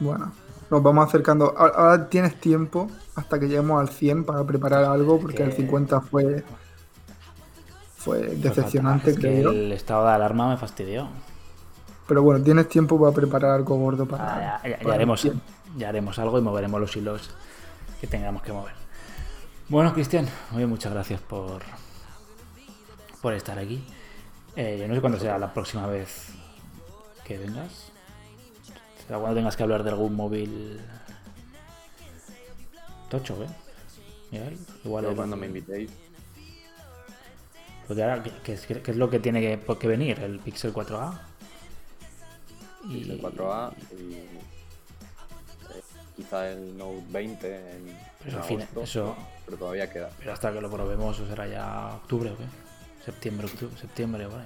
Bueno, 0.00 0.32
nos 0.70 0.82
vamos 0.82 1.06
acercando. 1.06 1.54
Ahora, 1.54 2.08
tienes 2.08 2.40
tiempo 2.40 2.90
hasta 3.14 3.38
que 3.38 3.46
lleguemos 3.46 3.78
al 3.78 3.90
100 3.94 4.24
para 4.24 4.42
preparar 4.44 4.84
algo, 4.84 5.20
porque 5.20 5.42
el 5.42 5.50
que- 5.50 5.56
50 5.56 6.00
fue, 6.00 6.42
fue 7.94 8.20
decepcionante, 8.36 9.10
Es 9.10 9.16
que 9.16 9.20
creo 9.22 9.50
el 9.50 9.70
estado 9.72 10.06
de 10.06 10.12
alarma 10.14 10.48
me 10.48 10.56
fastidió. 10.56 11.08
Pero 12.12 12.22
bueno, 12.22 12.44
tienes 12.44 12.68
tiempo 12.68 13.00
para 13.00 13.10
preparar 13.10 13.52
algo 13.52 13.74
gordo 13.74 14.04
para. 14.04 14.56
Ah, 14.56 14.60
ya, 14.68 14.78
para 14.80 14.96
haremos, 14.96 15.18
100. 15.22 15.40
ya 15.78 15.88
haremos 15.88 16.18
algo 16.18 16.38
y 16.38 16.42
moveremos 16.42 16.78
los 16.78 16.94
hilos 16.94 17.30
que 18.02 18.06
tengamos 18.06 18.42
que 18.42 18.52
mover. 18.52 18.74
Bueno, 19.70 19.94
Cristian, 19.94 20.28
muy 20.50 20.58
bien, 20.58 20.68
muchas 20.68 20.92
gracias 20.92 21.22
por, 21.22 21.62
por 23.22 23.32
estar 23.32 23.58
aquí. 23.58 23.82
Eh, 24.56 24.76
yo 24.78 24.88
no 24.88 24.94
sé 24.94 25.00
cuándo 25.00 25.18
será 25.18 25.38
la 25.38 25.54
próxima 25.54 25.86
vez 25.86 26.34
que 27.24 27.38
vengas. 27.38 27.90
Será 29.06 29.18
cuando 29.18 29.34
tengas 29.36 29.56
que 29.56 29.62
hablar 29.62 29.82
de 29.82 29.88
algún 29.88 30.14
móvil 30.14 30.82
tocho, 33.08 33.42
¿eh? 33.42 33.46
Miguel, 34.32 34.58
Igual 34.84 35.04
Yo 35.04 35.10
el- 35.12 35.16
cuando 35.16 35.36
me 35.38 35.46
invitéis, 35.46 35.90
porque 37.88 38.02
ahora, 38.02 38.22
¿qué, 38.22 38.32
qué 38.44 38.52
es- 38.52 38.66
qué 38.66 38.82
es 38.90 38.96
lo 38.98 39.08
que 39.08 39.18
tiene 39.18 39.40
que, 39.40 39.76
qué 39.78 39.88
venir? 39.88 40.18
¿El 40.20 40.40
Pixel 40.40 40.74
4A? 40.74 41.31
Y, 42.88 43.10
el 43.10 43.20
4A 43.22 43.72
y 43.92 44.14
eh, 44.14 44.26
quizá 46.16 46.50
el 46.50 46.76
Note 46.76 47.02
20 47.10 47.46
en, 47.56 47.96
Pero 48.18 48.30
en 48.32 48.36
al 48.38 48.44
fin, 48.44 48.60
agosto, 48.62 48.82
eso- 48.82 49.16
pero 49.46 49.56
todavía 49.56 49.90
queda. 49.90 50.10
Pero 50.18 50.32
hasta 50.32 50.52
que 50.52 50.60
lo 50.60 50.70
probemos, 50.70 51.16
¿eso 51.18 51.26
será 51.28 51.46
ya 51.46 51.94
octubre 51.96 52.30
o 52.30 52.36
qué? 52.36 52.44
Septiembre, 53.04 53.46
octubre, 53.46 53.76
septiembre, 53.80 54.26
vale. 54.26 54.44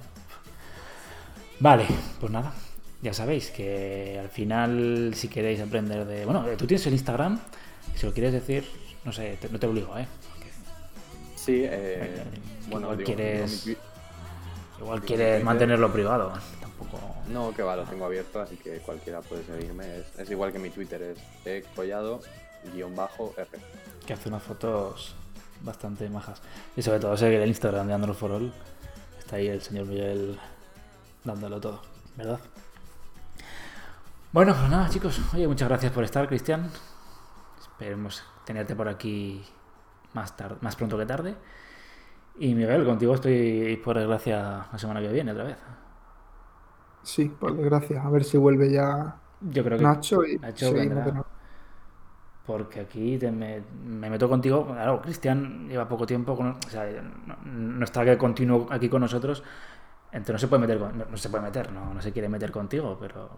Vale, 1.59 1.85
pues 2.19 2.31
nada. 2.31 2.53
Ya 3.01 3.13
sabéis 3.13 3.51
que 3.51 4.17
al 4.19 4.29
final, 4.29 5.11
si 5.15 5.27
queréis 5.27 5.59
aprender 5.61 6.05
de. 6.05 6.25
Bueno, 6.25 6.43
tú 6.57 6.65
tienes 6.67 6.85
el 6.87 6.93
Instagram. 6.93 7.39
Si 7.95 8.05
lo 8.05 8.13
quieres 8.13 8.33
decir, 8.33 8.65
no 9.05 9.11
sé, 9.11 9.37
te- 9.39 9.49
no 9.49 9.59
te 9.59 9.67
obligo, 9.67 9.97
¿eh? 9.97 10.07
Sí, 11.35 11.61
eh, 11.63 12.23
bueno, 12.69 12.87
igual 12.87 12.97
digo, 12.97 13.07
quieres- 13.07 13.65
digo, 13.65 13.79
Igual 14.79 15.01
quieres 15.01 15.43
mantenerlo 15.43 15.91
privado. 15.91 16.33
No, 17.29 17.53
que 17.53 17.63
va, 17.63 17.75
lo 17.75 17.83
tengo 17.83 18.05
abierto, 18.05 18.39
así 18.41 18.55
que 18.57 18.77
cualquiera 18.79 19.21
puede 19.21 19.43
seguirme. 19.43 20.03
Es, 20.17 20.29
igual 20.29 20.51
que 20.51 20.59
mi 20.59 20.69
Twitter, 20.69 21.01
es 21.01 21.17
ecollado-r. 21.45 23.47
Que 24.05 24.13
hace 24.13 24.29
unas 24.29 24.43
fotos 24.43 25.15
bastante 25.61 26.09
majas. 26.09 26.41
Y 26.75 26.81
sobre 26.81 26.99
todo 26.99 27.17
sé 27.17 27.29
que 27.29 27.41
el 27.41 27.47
Instagram 27.49 27.87
de 27.87 27.93
Android 27.93 28.15
for 28.15 28.31
All 28.31 28.53
está 29.19 29.37
ahí 29.37 29.47
el 29.47 29.61
señor 29.61 29.85
Miguel 29.87 30.39
dándolo 31.23 31.59
todo, 31.59 31.81
¿verdad? 32.15 32.39
Bueno, 34.31 34.55
pues 34.55 34.69
nada, 34.69 34.89
chicos. 34.89 35.19
Oye, 35.33 35.47
muchas 35.47 35.67
gracias 35.67 35.91
por 35.91 36.03
estar, 36.03 36.27
Cristian. 36.27 36.69
Esperemos 37.59 38.23
tenerte 38.45 38.75
por 38.75 38.87
aquí 38.87 39.43
más, 40.13 40.35
tar- 40.37 40.57
más 40.61 40.75
pronto 40.75 40.97
que 40.97 41.05
tarde. 41.05 41.35
Y 42.39 42.53
Miguel, 42.53 42.85
contigo 42.85 43.15
estoy 43.15 43.81
por 43.83 43.97
desgracia 43.97 44.67
la 44.71 44.77
semana 44.77 45.01
que 45.01 45.07
viene 45.07 45.31
otra 45.31 45.43
vez. 45.45 45.57
Sí, 47.11 47.25
por 47.39 47.55
desgracia. 47.55 48.01
A 48.03 48.09
ver 48.09 48.23
si 48.23 48.37
vuelve 48.37 48.71
ya 48.71 49.19
Yo 49.41 49.63
creo 49.63 49.77
que 49.77 49.83
Nacho 49.83 50.25
y 50.25 50.37
Nacho 50.37 50.73
vendrá. 50.73 51.23
Porque 52.45 52.79
aquí 52.79 53.17
te 53.17 53.29
me, 53.31 53.61
me 53.85 54.09
meto 54.09 54.29
contigo. 54.29 54.65
Claro, 54.67 55.01
Cristian 55.01 55.67
lleva 55.67 55.87
poco 55.87 56.05
tiempo. 56.05 56.35
Con, 56.35 56.47
o 56.51 56.69
sea, 56.69 56.85
no, 57.27 57.35
no 57.45 57.83
está 57.83 58.05
que 58.05 58.17
continuo 58.17 58.67
aquí 58.69 58.87
con 58.89 59.01
nosotros. 59.01 59.43
Entonces 60.11 60.33
no 60.33 60.39
se 60.39 60.47
puede 60.47 60.61
meter. 60.61 60.79
con- 60.79 60.97
no, 60.97 61.05
no 61.05 61.17
se 61.17 61.29
puede 61.29 61.43
meter, 61.43 61.71
no, 61.71 61.93
no 61.93 62.01
se 62.01 62.11
quiere 62.13 62.29
meter 62.29 62.51
contigo, 62.51 62.97
pero 62.99 63.29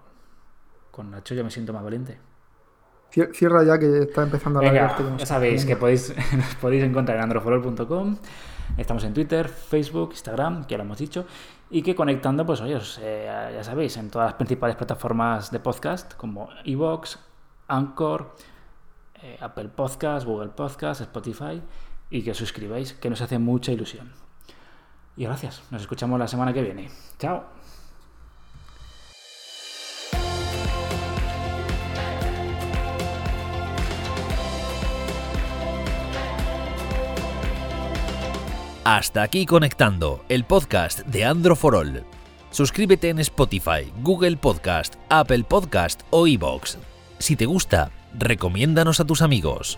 con 0.92 1.12
Nacho 1.12 1.36
yo 1.36 1.44
me 1.44 1.52
siento 1.52 1.74
más 1.74 1.84
valiente. 1.84 2.20
Cier- 3.12 3.34
Cierra 3.34 3.64
ya 3.64 3.78
que 3.80 4.00
está 4.04 4.24
empezando 4.24 4.60
a 4.60 4.62
Venga, 4.62 4.96
que 4.96 5.04
ya 5.18 5.26
sabéis 5.26 5.66
que 5.66 5.76
podéis, 5.76 6.14
nos 6.38 6.56
podéis 6.56 6.84
encontrar 6.84 7.18
en 7.18 7.24
androforol.com. 7.24 8.18
Estamos 8.78 9.04
en 9.04 9.14
Twitter, 9.14 9.50
Facebook, 9.50 10.12
Instagram, 10.12 10.66
que 10.66 10.72
ya 10.74 10.78
lo 10.78 10.84
hemos 10.84 10.98
dicho. 11.00 11.26
Y 11.72 11.82
que 11.82 11.96
conectando, 11.96 12.46
pues 12.46 12.62
oye, 12.62 12.80
eh, 13.02 13.52
ya 13.56 13.64
sabéis, 13.64 13.98
en 13.98 14.10
todas 14.10 14.28
las 14.28 14.34
principales 14.36 14.76
plataformas 14.76 15.52
de 15.52 15.60
podcast, 15.60 16.14
como 16.16 16.50
Evox, 16.66 17.20
Anchor, 17.68 18.36
eh, 19.22 19.38
Apple 19.42 19.70
Podcast, 19.70 20.26
Google 20.26 20.50
Podcast, 20.50 21.02
Spotify. 21.02 21.62
Y 22.12 22.24
que 22.24 22.32
os 22.32 22.38
suscribáis, 22.38 22.94
que 22.94 23.10
nos 23.10 23.22
hace 23.22 23.38
mucha 23.38 23.72
ilusión. 23.72 24.12
Y 25.16 25.26
gracias. 25.26 25.62
Nos 25.72 25.82
escuchamos 25.82 26.18
la 26.20 26.28
semana 26.28 26.54
que 26.54 26.62
viene. 26.64 26.90
Chao. 27.20 27.59
Hasta 38.92 39.22
aquí 39.22 39.46
conectando 39.46 40.26
el 40.30 40.46
podcast 40.46 41.02
de 41.02 41.24
Andro 41.24 41.56
for 41.56 41.76
All. 41.76 42.04
Suscríbete 42.50 43.10
en 43.10 43.20
Spotify, 43.20 43.94
Google 44.02 44.36
Podcast, 44.36 44.96
Apple 45.10 45.44
Podcast 45.44 46.02
o 46.10 46.26
iBox. 46.26 46.80
Si 47.20 47.36
te 47.36 47.46
gusta, 47.46 47.92
recomiéndanos 48.18 49.00
a 49.00 49.06
tus 49.06 49.22
amigos. 49.22 49.78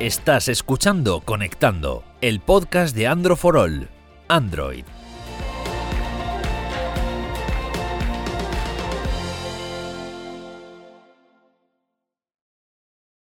Estás 0.00 0.48
escuchando 0.48 1.20
Conectando, 1.20 2.02
el 2.20 2.40
podcast 2.40 2.96
de 2.96 3.06
Andro 3.06 3.36
for 3.36 3.56
All. 3.56 3.90
Android, 4.26 4.84